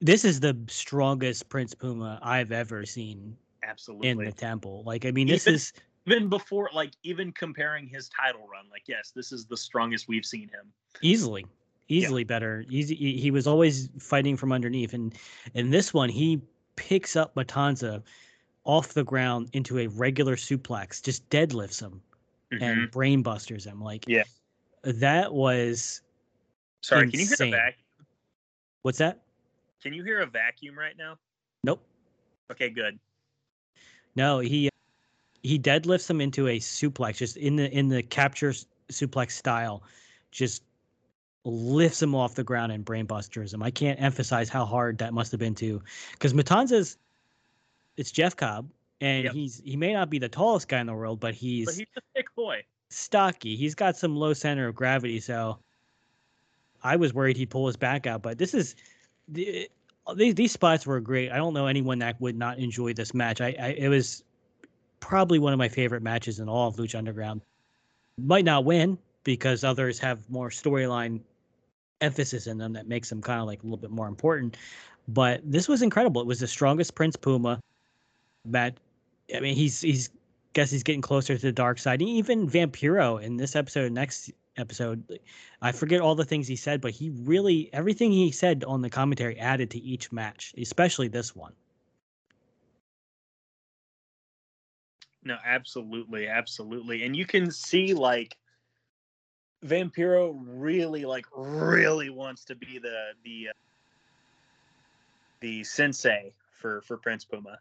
this 0.00 0.24
is 0.24 0.40
the 0.40 0.56
strongest 0.68 1.48
Prince 1.48 1.74
Puma 1.74 2.18
I've 2.22 2.52
ever 2.52 2.86
seen 2.86 3.36
Absolutely. 3.62 4.08
in 4.08 4.18
the 4.18 4.32
temple. 4.32 4.82
Like, 4.86 5.04
I 5.04 5.10
mean, 5.10 5.26
this 5.26 5.46
Even- 5.46 5.54
is 5.56 5.72
even 6.06 6.28
before, 6.28 6.68
like, 6.74 6.92
even 7.02 7.32
comparing 7.32 7.86
his 7.88 8.10
title 8.10 8.46
run, 8.46 8.66
like, 8.70 8.82
yes, 8.86 9.10
this 9.14 9.32
is 9.32 9.46
the 9.46 9.56
strongest 9.56 10.06
we've 10.06 10.24
seen 10.26 10.48
him. 10.48 10.72
easily, 11.02 11.44
easily 11.88 12.24
better. 12.24 12.64
Easy, 12.68 12.94
he 12.94 13.16
he 13.18 13.30
was 13.30 13.46
always 13.46 13.88
fighting 13.98 14.36
from 14.36 14.52
underneath, 14.52 14.92
and 14.94 15.14
in 15.54 15.70
this 15.70 15.92
one, 15.94 16.08
he 16.10 16.40
picks 16.76 17.16
up 17.16 17.34
Matanza 17.34 18.02
off 18.64 18.92
the 18.94 19.02
ground 19.04 19.48
into 19.54 19.78
a 19.78 19.86
regular 19.88 20.36
suplex, 20.36 21.02
just 21.02 21.28
deadlifts 21.30 21.80
him 21.80 22.00
Mhm. 22.52 22.62
and 22.62 22.90
brain 22.90 23.22
busters 23.22 23.64
him. 23.64 23.80
Like, 23.80 24.04
Yeah. 24.06 24.24
that 24.82 25.32
was 25.32 26.02
Sorry, 26.82 27.10
can 27.10 27.18
you 27.18 27.26
hear 27.26 27.32
insane. 27.32 27.54
a 27.54 27.56
vacuum? 27.56 27.83
What's 28.84 28.98
that? 28.98 29.18
Can 29.82 29.92
you 29.92 30.04
hear 30.04 30.20
a 30.20 30.26
vacuum 30.26 30.78
right 30.78 30.96
now? 30.96 31.18
Nope. 31.64 31.82
Okay, 32.52 32.70
good. 32.70 32.98
No, 34.14 34.38
he 34.38 34.68
uh, 34.68 34.70
he 35.42 35.58
deadlifts 35.58 36.08
him 36.08 36.20
into 36.20 36.46
a 36.48 36.58
suplex, 36.60 37.16
just 37.16 37.36
in 37.36 37.56
the 37.56 37.70
in 37.76 37.88
the 37.88 38.02
capture 38.02 38.52
suplex 38.90 39.32
style, 39.32 39.82
just 40.30 40.62
lifts 41.44 42.00
him 42.00 42.14
off 42.14 42.34
the 42.34 42.44
ground 42.44 42.72
and 42.72 42.84
brainbusters 42.84 43.52
him. 43.52 43.62
I 43.62 43.70
can't 43.70 44.00
emphasize 44.00 44.48
how 44.48 44.64
hard 44.64 44.98
that 44.98 45.12
must 45.12 45.32
have 45.32 45.40
been 45.40 45.54
to, 45.56 45.82
because 46.12 46.32
Matanza's 46.32 46.98
it's 47.96 48.10
Jeff 48.10 48.36
Cobb, 48.36 48.68
and 49.00 49.24
Yep. 49.24 49.32
he's 49.32 49.62
he 49.64 49.76
may 49.76 49.92
not 49.92 50.10
be 50.10 50.18
the 50.18 50.28
tallest 50.28 50.68
guy 50.68 50.80
in 50.80 50.86
the 50.86 50.94
world, 50.94 51.20
but 51.20 51.34
he's, 51.34 51.66
But 51.66 51.74
he's 51.74 51.86
a 51.96 52.00
thick 52.14 52.26
boy. 52.34 52.62
stocky. 52.90 53.56
He's 53.56 53.74
got 53.74 53.96
some 53.96 54.14
low 54.14 54.34
center 54.34 54.68
of 54.68 54.74
gravity, 54.74 55.20
so 55.20 55.58
I 56.84 56.96
was 56.96 57.14
worried 57.14 57.36
he'd 57.36 57.50
pull 57.50 57.66
his 57.66 57.76
back 57.76 58.06
out. 58.06 58.22
But 58.22 58.38
this 58.38 58.54
is 58.54 58.76
the 59.28 59.68
these 60.14 60.34
these 60.34 60.52
spots 60.52 60.86
were 60.86 61.00
great. 61.00 61.32
I 61.32 61.36
don't 61.36 61.54
know 61.54 61.66
anyone 61.66 61.98
that 62.00 62.20
would 62.20 62.36
not 62.36 62.58
enjoy 62.58 62.92
this 62.92 63.14
match. 63.14 63.40
I, 63.40 63.56
I 63.58 63.68
it 63.70 63.88
was 63.88 64.22
probably 65.00 65.38
one 65.38 65.52
of 65.52 65.58
my 65.58 65.68
favorite 65.68 66.02
matches 66.02 66.38
in 66.38 66.48
all 66.48 66.68
of 66.68 66.76
Lucha 66.76 66.96
Underground. 66.96 67.40
Might 68.18 68.44
not 68.44 68.64
win 68.64 68.98
because 69.24 69.64
others 69.64 69.98
have 69.98 70.28
more 70.30 70.50
storyline 70.50 71.20
emphasis 72.00 72.46
in 72.46 72.58
them 72.58 72.74
that 72.74 72.86
makes 72.86 73.08
them 73.08 73.22
kind 73.22 73.40
of 73.40 73.46
like 73.46 73.62
a 73.62 73.64
little 73.64 73.78
bit 73.78 73.90
more 73.90 74.06
important. 74.06 74.56
But 75.08 75.40
this 75.44 75.68
was 75.68 75.82
incredible. 75.82 76.20
It 76.20 76.26
was 76.26 76.40
the 76.40 76.46
strongest 76.46 76.94
Prince 76.94 77.16
Puma. 77.16 77.60
Matt, 78.46 78.76
I 79.34 79.40
mean, 79.40 79.56
he's 79.56 79.80
he's 79.80 80.10
guess 80.52 80.70
he's 80.70 80.82
getting 80.82 81.00
closer 81.00 81.34
to 81.34 81.40
the 81.40 81.52
dark 81.52 81.78
side. 81.78 82.02
Even 82.02 82.48
Vampiro 82.48 83.20
in 83.22 83.36
this 83.36 83.56
episode, 83.56 83.90
next 83.92 84.30
episode, 84.56 85.20
I 85.60 85.72
forget 85.72 86.00
all 86.00 86.14
the 86.14 86.24
things 86.24 86.46
he 86.46 86.56
said, 86.56 86.80
but 86.80 86.92
he 86.92 87.10
really 87.10 87.70
everything 87.72 88.12
he 88.12 88.30
said 88.30 88.64
on 88.64 88.82
the 88.82 88.90
commentary 88.90 89.38
added 89.38 89.70
to 89.72 89.78
each 89.78 90.12
match, 90.12 90.54
especially 90.58 91.08
this 91.08 91.34
one. 91.34 91.52
No, 95.22 95.36
absolutely, 95.44 96.28
absolutely, 96.28 97.04
and 97.04 97.16
you 97.16 97.24
can 97.24 97.50
see 97.50 97.94
like 97.94 98.36
Vampiro 99.64 100.38
really, 100.46 101.04
like, 101.04 101.26
really 101.34 102.10
wants 102.10 102.44
to 102.44 102.54
be 102.54 102.78
the 102.78 103.12
the 103.24 103.48
uh, 103.48 103.52
the 105.40 105.64
sensei 105.64 106.34
for 106.60 106.82
for 106.82 106.98
Prince 106.98 107.24
Puma. 107.24 107.58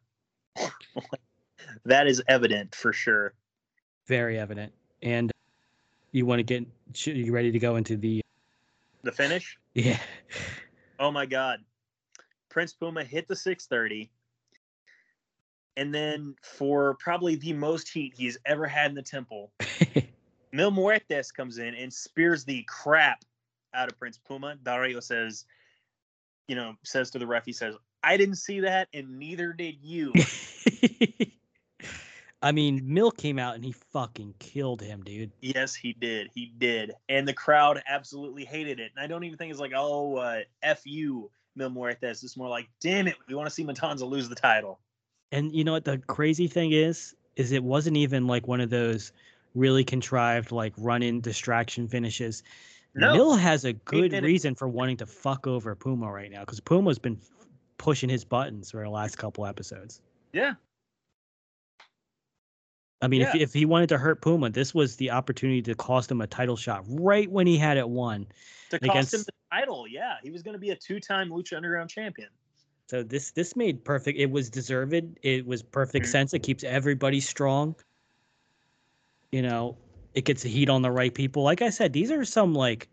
that 1.86 2.08
is 2.08 2.22
evident 2.28 2.76
for 2.76 2.92
sure. 2.92 3.34
Very 4.08 4.38
evident. 4.38 4.74
And 5.02 5.33
you 6.14 6.26
want 6.26 6.40
to 6.40 6.44
get 6.44 6.66
you 7.06 7.34
ready 7.34 7.52
to 7.52 7.60
go 7.60 7.76
into 7.76 7.98
the 7.98 8.22
the 9.02 9.12
finish? 9.12 9.58
Yeah. 9.74 10.00
Oh 11.00 11.12
my 11.12 11.26
god. 11.26 11.60
Prince 12.50 12.72
Puma 12.72 13.04
hit 13.04 13.28
the 13.28 13.36
630. 13.36 14.10
And 15.76 15.94
then 15.94 16.36
for 16.44 16.96
probably 17.00 17.36
the 17.36 17.54
most 17.54 17.90
heat 17.90 18.14
he's 18.16 18.38
ever 18.46 18.68
had 18.68 18.92
in 18.92 18.96
the 18.96 19.02
temple, 19.02 19.52
Mil 20.52 20.72
Muertes 20.72 21.34
comes 21.34 21.58
in 21.58 21.74
and 21.74 21.92
spears 21.92 22.46
the 22.46 22.64
crap 22.68 23.26
out 23.74 23.92
of 23.92 23.98
Prince 23.98 24.20
Puma. 24.20 24.56
Dario 24.62 25.00
says, 25.00 25.46
you 26.48 26.56
know, 26.56 26.76
says 26.84 27.10
to 27.12 27.20
the 27.20 27.26
ref, 27.26 27.44
he 27.44 27.54
says, 27.54 27.76
I 28.04 28.18
didn't 28.18 28.36
see 28.36 28.60
that, 28.60 28.88
and 28.94 29.18
neither 29.18 29.52
did 29.52 29.78
you. 29.82 30.14
I 32.44 32.52
mean, 32.52 32.82
Mil 32.84 33.10
came 33.10 33.40
out 33.40 33.56
and 33.56 33.64
he 33.64 33.72
fucking 33.72 34.36
killed 34.38 34.82
him, 34.82 35.02
dude. 35.02 35.32
Yes, 35.40 35.74
he 35.74 35.94
did. 35.94 36.30
He 36.36 36.54
did. 36.58 36.92
And 37.08 37.26
the 37.26 37.34
crowd 37.34 37.82
absolutely 37.88 38.44
hated 38.44 38.82
it. 38.82 38.92
And 38.94 39.04
I 39.04 39.08
don't 39.08 39.24
even 39.24 39.38
think 39.38 39.50
it's 39.50 39.62
like, 39.62 39.72
oh, 39.74 40.18
uh, 40.18 40.40
F 40.62 40.82
you, 40.84 41.32
Mil 41.56 41.70
Muertes. 41.70 42.22
It's 42.22 42.36
more 42.36 42.50
like, 42.50 42.68
damn 42.82 43.08
it, 43.08 43.16
we 43.30 43.34
want 43.34 43.48
to 43.48 43.54
see 43.54 43.64
Matanza 43.64 44.08
lose 44.08 44.28
the 44.28 44.36
title. 44.36 44.82
And 45.32 45.56
you 45.56 45.64
know 45.64 45.72
what 45.72 45.86
the 45.86 46.00
crazy 46.00 46.48
thing 46.48 46.74
is? 46.74 47.16
Is 47.38 47.54
it 47.54 47.64
wasn't 47.64 47.96
even 47.96 48.28
like 48.28 48.46
one 48.46 48.60
of 48.60 48.70
those 48.70 49.14
really 49.56 49.86
contrived, 49.86 50.52
like 50.52 50.74
run 50.78 51.02
in 51.02 51.22
distraction 51.22 51.88
finishes. 51.88 52.44
No. 52.94 53.14
Mil 53.14 53.34
has 53.36 53.64
a 53.64 53.74
good 53.74 54.12
reason 54.22 54.54
for 54.54 54.68
wanting 54.68 54.98
to 54.98 55.06
fuck 55.06 55.48
over 55.48 55.76
Puma 55.76 56.12
right 56.12 56.30
now 56.30 56.42
because 56.42 56.60
Puma's 56.60 57.00
been 57.00 57.20
pushing 57.78 58.10
his 58.10 58.24
buttons 58.26 58.72
for 58.72 58.84
the 58.84 58.90
last 58.90 59.18
couple 59.18 59.46
episodes. 59.46 60.02
Yeah, 60.32 60.54
I 63.04 63.08
mean, 63.10 63.20
yeah. 63.20 63.32
if 63.36 63.42
if 63.42 63.54
he 63.54 63.66
wanted 63.66 63.90
to 63.90 63.98
hurt 63.98 64.22
Puma, 64.22 64.50
this 64.50 64.74
was 64.74 64.96
the 64.96 65.12
opportunity 65.12 65.62
to 65.64 65.76
cost 65.76 66.10
him 66.10 66.22
a 66.22 66.28
title 66.28 66.56
shot 66.56 66.86
right 66.88 67.30
when 67.30 67.46
he 67.46 67.58
had 67.58 67.76
it 67.76 67.88
won. 67.88 68.26
To 68.70 68.80
cost 68.80 68.90
against... 68.90 69.14
him 69.14 69.20
the 69.24 69.34
title, 69.52 69.86
yeah, 69.90 70.16
he 70.24 70.32
was 70.32 70.42
going 70.42 70.54
to 70.54 70.60
be 70.60 70.70
a 70.70 70.76
two-time 70.76 71.30
Lucha 71.30 71.58
Underground 71.58 71.90
champion. 71.90 72.30
So 72.88 73.04
this 73.04 73.32
this 73.32 73.58
made 73.58 73.84
perfect. 73.84 74.18
It 74.18 74.32
was 74.32 74.50
deserved. 74.50 74.94
It 75.22 75.46
was 75.46 75.62
perfect 75.62 76.06
mm-hmm. 76.06 76.12
sense. 76.12 76.34
It 76.34 76.40
keeps 76.44 76.64
everybody 76.64 77.20
strong. 77.20 77.76
You 79.34 79.42
know, 79.42 79.76
it 80.14 80.24
gets 80.24 80.44
the 80.44 80.50
heat 80.50 80.70
on 80.70 80.82
the 80.82 80.92
right 80.92 81.14
people. 81.14 81.44
Like 81.44 81.62
I 81.62 81.72
said, 81.72 81.92
these 81.92 82.10
are 82.10 82.24
some 82.24 82.56
like 82.56 82.88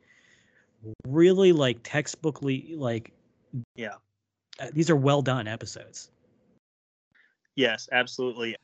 really 1.06 1.52
like 1.52 1.84
textbookly 1.84 2.76
like 2.76 3.12
yeah. 3.76 3.94
Uh, 4.58 4.66
these 4.72 4.90
are 4.90 4.96
well 4.96 5.22
done 5.22 5.46
episodes. 5.46 6.10
Yes, 7.54 7.88
absolutely 7.92 8.56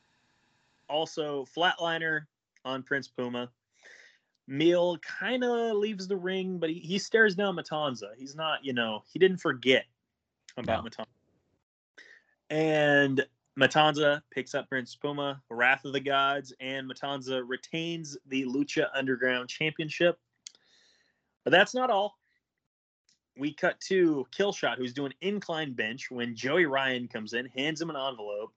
also 0.89 1.45
flatliner 1.55 2.21
on 2.65 2.83
Prince 2.83 3.07
Puma. 3.07 3.49
Mil 4.47 4.97
kind 4.99 5.43
of 5.43 5.75
leaves 5.75 6.07
the 6.07 6.15
ring, 6.15 6.57
but 6.57 6.69
he, 6.69 6.79
he 6.79 6.97
stares 6.97 7.35
down 7.35 7.55
Matanza. 7.55 8.09
He's 8.17 8.35
not, 8.35 8.63
you 8.63 8.73
know, 8.73 9.03
he 9.11 9.19
didn't 9.19 9.39
forget 9.39 9.85
about 10.57 10.83
no. 10.83 10.89
Matanza. 10.89 11.05
And 12.49 13.25
Matanza 13.59 14.21
picks 14.31 14.55
up 14.55 14.69
Prince 14.69 14.95
Puma, 14.95 15.41
Wrath 15.49 15.83
of 15.83 15.91
the 15.91 15.99
Gods, 15.99 16.53
and 16.59 16.89
Matanza 16.89 17.41
retains 17.45 18.17
the 18.27 18.45
Lucha 18.45 18.87
Underground 18.93 19.49
Championship. 19.49 20.17
But 21.43 21.51
that's 21.51 21.73
not 21.73 21.89
all. 21.89 22.17
We 23.37 23.53
cut 23.53 23.79
to 23.81 24.25
Killshot, 24.37 24.77
who's 24.77 24.93
doing 24.93 25.13
incline 25.21 25.73
bench 25.73 26.09
when 26.09 26.35
Joey 26.35 26.65
Ryan 26.65 27.07
comes 27.07 27.33
in, 27.33 27.45
hands 27.47 27.81
him 27.81 27.89
an 27.89 27.95
envelope, 27.95 28.53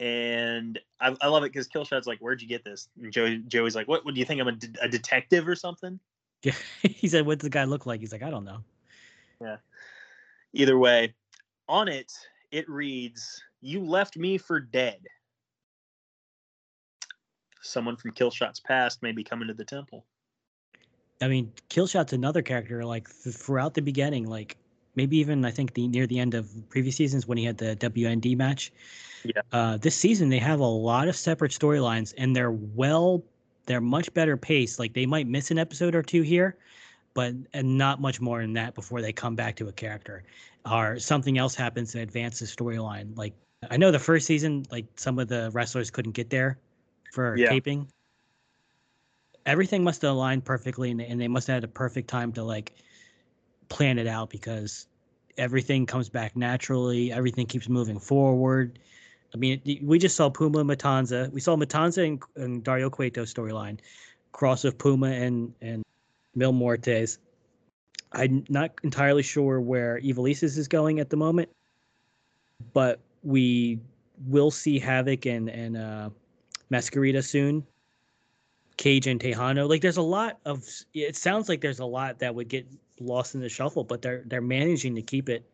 and 0.00 0.78
I, 1.00 1.16
I 1.20 1.26
love 1.28 1.42
it 1.44 1.52
because 1.52 1.68
Killshot's 1.68 2.06
like, 2.06 2.18
"Where'd 2.20 2.40
you 2.40 2.48
get 2.48 2.64
this?" 2.64 2.88
And 3.00 3.12
Joey 3.12 3.38
Joey's 3.48 3.74
like, 3.74 3.88
"What? 3.88 4.04
What 4.04 4.14
do 4.14 4.20
you 4.20 4.26
think? 4.26 4.40
I'm 4.40 4.48
a, 4.48 4.52
de- 4.52 4.84
a 4.84 4.88
detective 4.88 5.48
or 5.48 5.56
something?" 5.56 5.98
Yeah, 6.42 6.52
he 6.82 7.08
said, 7.08 7.26
"What 7.26 7.38
does 7.38 7.44
the 7.44 7.50
guy 7.50 7.64
look 7.64 7.86
like?" 7.86 8.00
He's 8.00 8.12
like, 8.12 8.22
"I 8.22 8.30
don't 8.30 8.44
know." 8.44 8.62
Yeah. 9.40 9.56
Either 10.52 10.78
way, 10.78 11.14
on 11.68 11.88
it 11.88 12.12
it 12.50 12.68
reads, 12.68 13.42
"You 13.60 13.84
left 13.84 14.16
me 14.16 14.38
for 14.38 14.60
dead." 14.60 15.00
Someone 17.60 17.96
from 17.96 18.12
Killshot's 18.12 18.60
past 18.60 19.02
may 19.02 19.12
be 19.12 19.24
coming 19.24 19.48
to 19.48 19.54
the 19.54 19.64
temple. 19.64 20.06
I 21.20 21.26
mean, 21.26 21.52
Killshot's 21.68 22.12
another 22.12 22.42
character. 22.42 22.84
Like 22.84 23.08
throughout 23.08 23.74
the 23.74 23.82
beginning, 23.82 24.28
like 24.28 24.56
maybe 24.98 25.16
even 25.18 25.44
I 25.44 25.50
think 25.50 25.72
the 25.72 25.88
near 25.88 26.06
the 26.06 26.18
end 26.18 26.34
of 26.34 26.50
previous 26.68 26.96
seasons 26.96 27.26
when 27.26 27.38
he 27.38 27.44
had 27.44 27.56
the 27.56 27.76
WND 27.76 28.36
match 28.36 28.72
yeah. 29.24 29.42
Uh, 29.52 29.76
this 29.76 29.96
season 29.96 30.28
they 30.28 30.38
have 30.38 30.60
a 30.60 30.66
lot 30.66 31.08
of 31.08 31.16
separate 31.16 31.52
storylines, 31.52 32.14
and 32.16 32.34
they're 32.34 32.50
well, 32.50 33.22
they're 33.66 33.80
much 33.80 34.12
better 34.14 34.36
paced. 34.36 34.78
Like 34.78 34.92
they 34.92 35.06
might 35.06 35.26
miss 35.26 35.50
an 35.50 35.58
episode 35.58 35.94
or 35.94 36.02
two 36.02 36.22
here, 36.22 36.56
but 37.14 37.34
and 37.52 37.78
not 37.78 38.00
much 38.00 38.20
more 38.20 38.40
than 38.40 38.52
that 38.54 38.74
before 38.74 39.00
they 39.02 39.12
come 39.12 39.34
back 39.34 39.56
to 39.56 39.68
a 39.68 39.72
character, 39.72 40.24
or 40.70 40.98
something 40.98 41.38
else 41.38 41.54
happens 41.54 41.92
to 41.92 42.00
advance 42.00 42.40
the 42.40 42.46
storyline. 42.46 43.16
Like 43.16 43.34
I 43.70 43.76
know 43.76 43.90
the 43.90 43.98
first 43.98 44.26
season, 44.26 44.66
like 44.70 44.86
some 44.96 45.18
of 45.18 45.28
the 45.28 45.50
wrestlers 45.52 45.90
couldn't 45.90 46.12
get 46.12 46.30
there 46.30 46.58
for 47.12 47.36
yeah. 47.36 47.48
taping. 47.48 47.88
Everything 49.46 49.82
must 49.82 50.02
have 50.02 50.12
aligned 50.12 50.44
perfectly, 50.44 50.90
and 50.90 51.00
and 51.00 51.20
they 51.20 51.28
must 51.28 51.46
have 51.46 51.54
had 51.54 51.64
a 51.64 51.68
perfect 51.68 52.08
time 52.08 52.32
to 52.32 52.42
like 52.42 52.72
plan 53.68 53.98
it 53.98 54.06
out 54.06 54.30
because 54.30 54.86
everything 55.38 55.86
comes 55.86 56.08
back 56.08 56.36
naturally. 56.36 57.12
Everything 57.12 57.46
keeps 57.46 57.68
moving 57.68 57.98
forward. 57.98 58.78
I 59.32 59.36
mean, 59.36 59.60
we 59.82 59.98
just 59.98 60.16
saw 60.16 60.28
Puma 60.28 60.60
and 60.60 60.70
Matanza. 60.70 61.30
We 61.32 61.40
saw 61.40 61.56
Matanza 61.56 62.06
and, 62.06 62.22
and 62.36 62.64
Dario 62.64 62.90
Cueto 62.90 63.22
storyline, 63.22 63.78
cross 64.32 64.64
of 64.64 64.76
Puma 64.76 65.08
and 65.08 65.54
and 65.60 65.84
Mil 66.34 66.52
Muertes. 66.52 67.18
I'm 68.12 68.44
not 68.48 68.70
entirely 68.82 69.22
sure 69.22 69.60
where 69.60 70.00
Ivelisse 70.00 70.42
is 70.42 70.66
going 70.66 70.98
at 70.98 71.10
the 71.10 71.16
moment, 71.16 71.50
but 72.72 73.00
we 73.22 73.80
will 74.26 74.50
see 74.50 74.78
Havoc 74.78 75.26
and 75.26 75.50
and 75.50 75.76
uh, 75.76 76.10
Mascarita 76.72 77.22
soon. 77.22 77.66
Cage 78.78 79.06
and 79.06 79.20
Tejano. 79.20 79.68
Like, 79.68 79.82
there's 79.82 79.98
a 79.98 80.02
lot 80.02 80.38
of. 80.46 80.64
It 80.94 81.16
sounds 81.16 81.48
like 81.48 81.60
there's 81.60 81.80
a 81.80 81.84
lot 81.84 82.18
that 82.20 82.34
would 82.34 82.48
get 82.48 82.66
lost 83.00 83.34
in 83.34 83.40
the 83.40 83.48
shuffle, 83.48 83.84
but 83.84 84.00
they're 84.00 84.22
they're 84.26 84.40
managing 84.40 84.94
to 84.94 85.02
keep 85.02 85.28
it, 85.28 85.44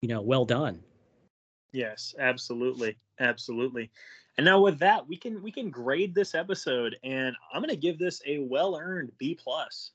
you 0.00 0.08
know, 0.08 0.20
well 0.20 0.44
done. 0.44 0.80
Yes, 1.72 2.14
absolutely, 2.18 2.96
absolutely. 3.20 3.90
And 4.38 4.44
now 4.44 4.60
with 4.60 4.78
that, 4.78 5.06
we 5.06 5.16
can 5.16 5.42
we 5.42 5.52
can 5.52 5.70
grade 5.70 6.14
this 6.14 6.34
episode, 6.34 6.96
and 7.04 7.36
I'm 7.52 7.60
going 7.60 7.70
to 7.70 7.76
give 7.76 7.98
this 7.98 8.22
a 8.26 8.38
well 8.38 8.76
earned 8.76 9.12
B 9.18 9.38
plus. 9.40 9.92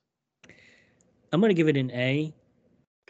I'm 1.34 1.42
going 1.42 1.50
to 1.50 1.56
give 1.56 1.68
it 1.68 1.78
an 1.78 1.92
A. 1.92 2.34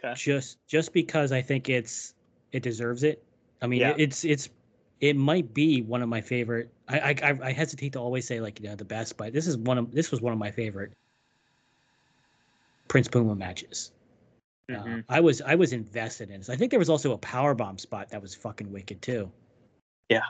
Okay. 0.02 0.14
Just 0.14 0.58
just 0.66 0.92
because 0.92 1.32
I 1.32 1.42
think 1.42 1.68
it's 1.68 2.14
it 2.52 2.62
deserves 2.62 3.02
it. 3.02 3.22
I 3.60 3.66
mean, 3.66 3.80
yeah. 3.80 3.94
it's 3.98 4.24
it's 4.24 4.48
it 5.00 5.16
might 5.16 5.52
be 5.54 5.82
one 5.82 6.02
of 6.02 6.08
my 6.08 6.20
favorite. 6.20 6.70
I, 6.88 7.14
I 7.22 7.38
I 7.42 7.52
hesitate 7.52 7.92
to 7.92 8.00
always 8.00 8.26
say 8.26 8.40
like 8.40 8.60
you 8.60 8.68
know 8.68 8.76
the 8.76 8.84
best, 8.84 9.16
but 9.16 9.32
this 9.32 9.46
is 9.46 9.56
one 9.56 9.78
of 9.78 9.92
this 9.92 10.10
was 10.10 10.20
one 10.20 10.32
of 10.32 10.38
my 10.38 10.50
favorite 10.50 10.92
Prince 12.88 13.08
Puma 13.08 13.34
matches. 13.34 13.92
Mm-hmm. 14.70 14.94
Uh, 14.94 15.02
I 15.08 15.20
was 15.20 15.40
I 15.42 15.54
was 15.54 15.72
invested 15.72 16.30
in 16.30 16.40
this. 16.40 16.50
I 16.50 16.56
think 16.56 16.70
there 16.70 16.78
was 16.78 16.90
also 16.90 17.12
a 17.12 17.18
power 17.18 17.54
bomb 17.54 17.78
spot 17.78 18.10
that 18.10 18.20
was 18.20 18.34
fucking 18.34 18.70
wicked 18.72 19.00
too. 19.00 19.30
Yeah. 20.08 20.20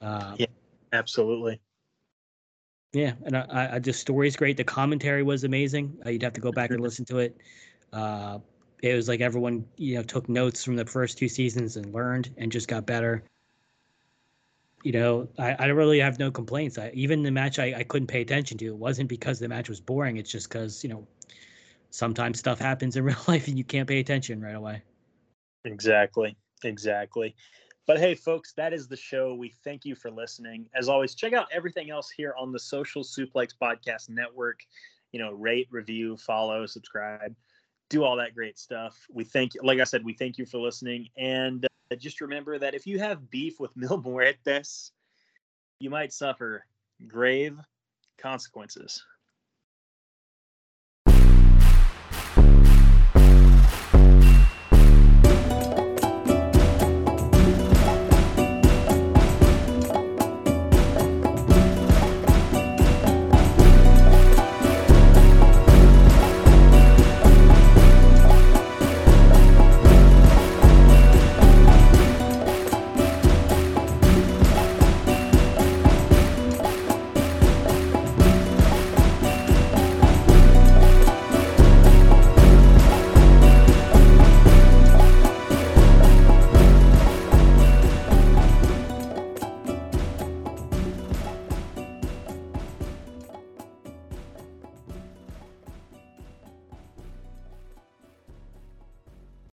Uh, 0.00 0.34
yeah. 0.38 0.46
Absolutely. 0.92 1.60
Yeah, 2.92 3.12
and 3.24 3.36
I, 3.36 3.74
I 3.74 3.78
just 3.78 4.00
story 4.00 4.26
is 4.26 4.34
great. 4.34 4.56
The 4.56 4.64
commentary 4.64 5.22
was 5.22 5.44
amazing. 5.44 5.96
Uh, 6.04 6.10
you'd 6.10 6.22
have 6.22 6.32
to 6.32 6.40
go 6.40 6.50
back 6.50 6.70
and 6.70 6.80
listen 6.80 7.04
to 7.04 7.18
it. 7.18 7.36
Uh, 7.92 8.40
it 8.82 8.94
was 8.94 9.06
like 9.08 9.20
everyone 9.20 9.64
you 9.76 9.94
know 9.94 10.02
took 10.02 10.28
notes 10.28 10.64
from 10.64 10.74
the 10.74 10.84
first 10.84 11.16
two 11.16 11.28
seasons 11.28 11.76
and 11.76 11.94
learned 11.94 12.30
and 12.36 12.50
just 12.50 12.66
got 12.66 12.86
better. 12.86 13.22
You 14.82 14.92
know, 14.92 15.28
I, 15.38 15.52
I 15.52 15.66
really 15.66 16.00
have 16.00 16.18
no 16.18 16.30
complaints. 16.30 16.78
I, 16.78 16.90
even 16.94 17.22
the 17.22 17.30
match 17.30 17.58
I, 17.58 17.74
I 17.78 17.82
couldn't 17.82 18.08
pay 18.08 18.22
attention 18.22 18.56
to, 18.58 18.66
it 18.66 18.76
wasn't 18.76 19.08
because 19.08 19.38
the 19.38 19.48
match 19.48 19.68
was 19.68 19.80
boring. 19.80 20.16
It's 20.16 20.30
just 20.30 20.48
because 20.48 20.82
you 20.82 20.90
know 20.90 21.06
sometimes 21.90 22.38
stuff 22.38 22.58
happens 22.58 22.96
in 22.96 23.04
real 23.10 23.16
life 23.28 23.48
and 23.48 23.58
you 23.58 23.64
can't 23.64 23.88
pay 23.88 24.00
attention 24.00 24.40
right 24.40 24.54
away. 24.54 24.82
Exactly. 25.64 26.36
Exactly. 26.64 27.34
But 27.86 27.98
hey, 27.98 28.14
folks, 28.14 28.52
that 28.52 28.72
is 28.72 28.86
the 28.88 28.96
show. 28.96 29.34
We 29.34 29.52
thank 29.64 29.84
you 29.84 29.94
for 29.94 30.10
listening. 30.10 30.66
As 30.74 30.88
always, 30.88 31.14
check 31.14 31.32
out 31.32 31.48
everything 31.52 31.90
else 31.90 32.10
here 32.10 32.34
on 32.38 32.52
the 32.52 32.58
Social 32.58 33.02
Suplex 33.02 33.48
Podcast 33.60 34.08
Network. 34.08 34.60
You 35.12 35.18
know, 35.18 35.32
rate, 35.32 35.66
review, 35.70 36.16
follow, 36.16 36.66
subscribe, 36.66 37.34
do 37.88 38.04
all 38.04 38.16
that 38.16 38.34
great 38.34 38.58
stuff. 38.58 38.96
We 39.12 39.24
thank, 39.24 39.54
you. 39.54 39.60
like 39.64 39.80
I 39.80 39.84
said, 39.84 40.04
we 40.04 40.12
thank 40.12 40.38
you 40.38 40.46
for 40.46 40.58
listening. 40.58 41.08
And 41.18 41.66
just 41.96 42.20
remember 42.20 42.58
that 42.58 42.74
if 42.74 42.86
you 42.86 42.98
have 42.98 43.30
beef 43.30 43.58
with 43.58 43.76
Mil 43.76 44.02
Muertes, 44.02 44.90
you 45.78 45.90
might 45.90 46.12
suffer 46.12 46.64
grave 47.06 47.58
consequences. 48.18 49.04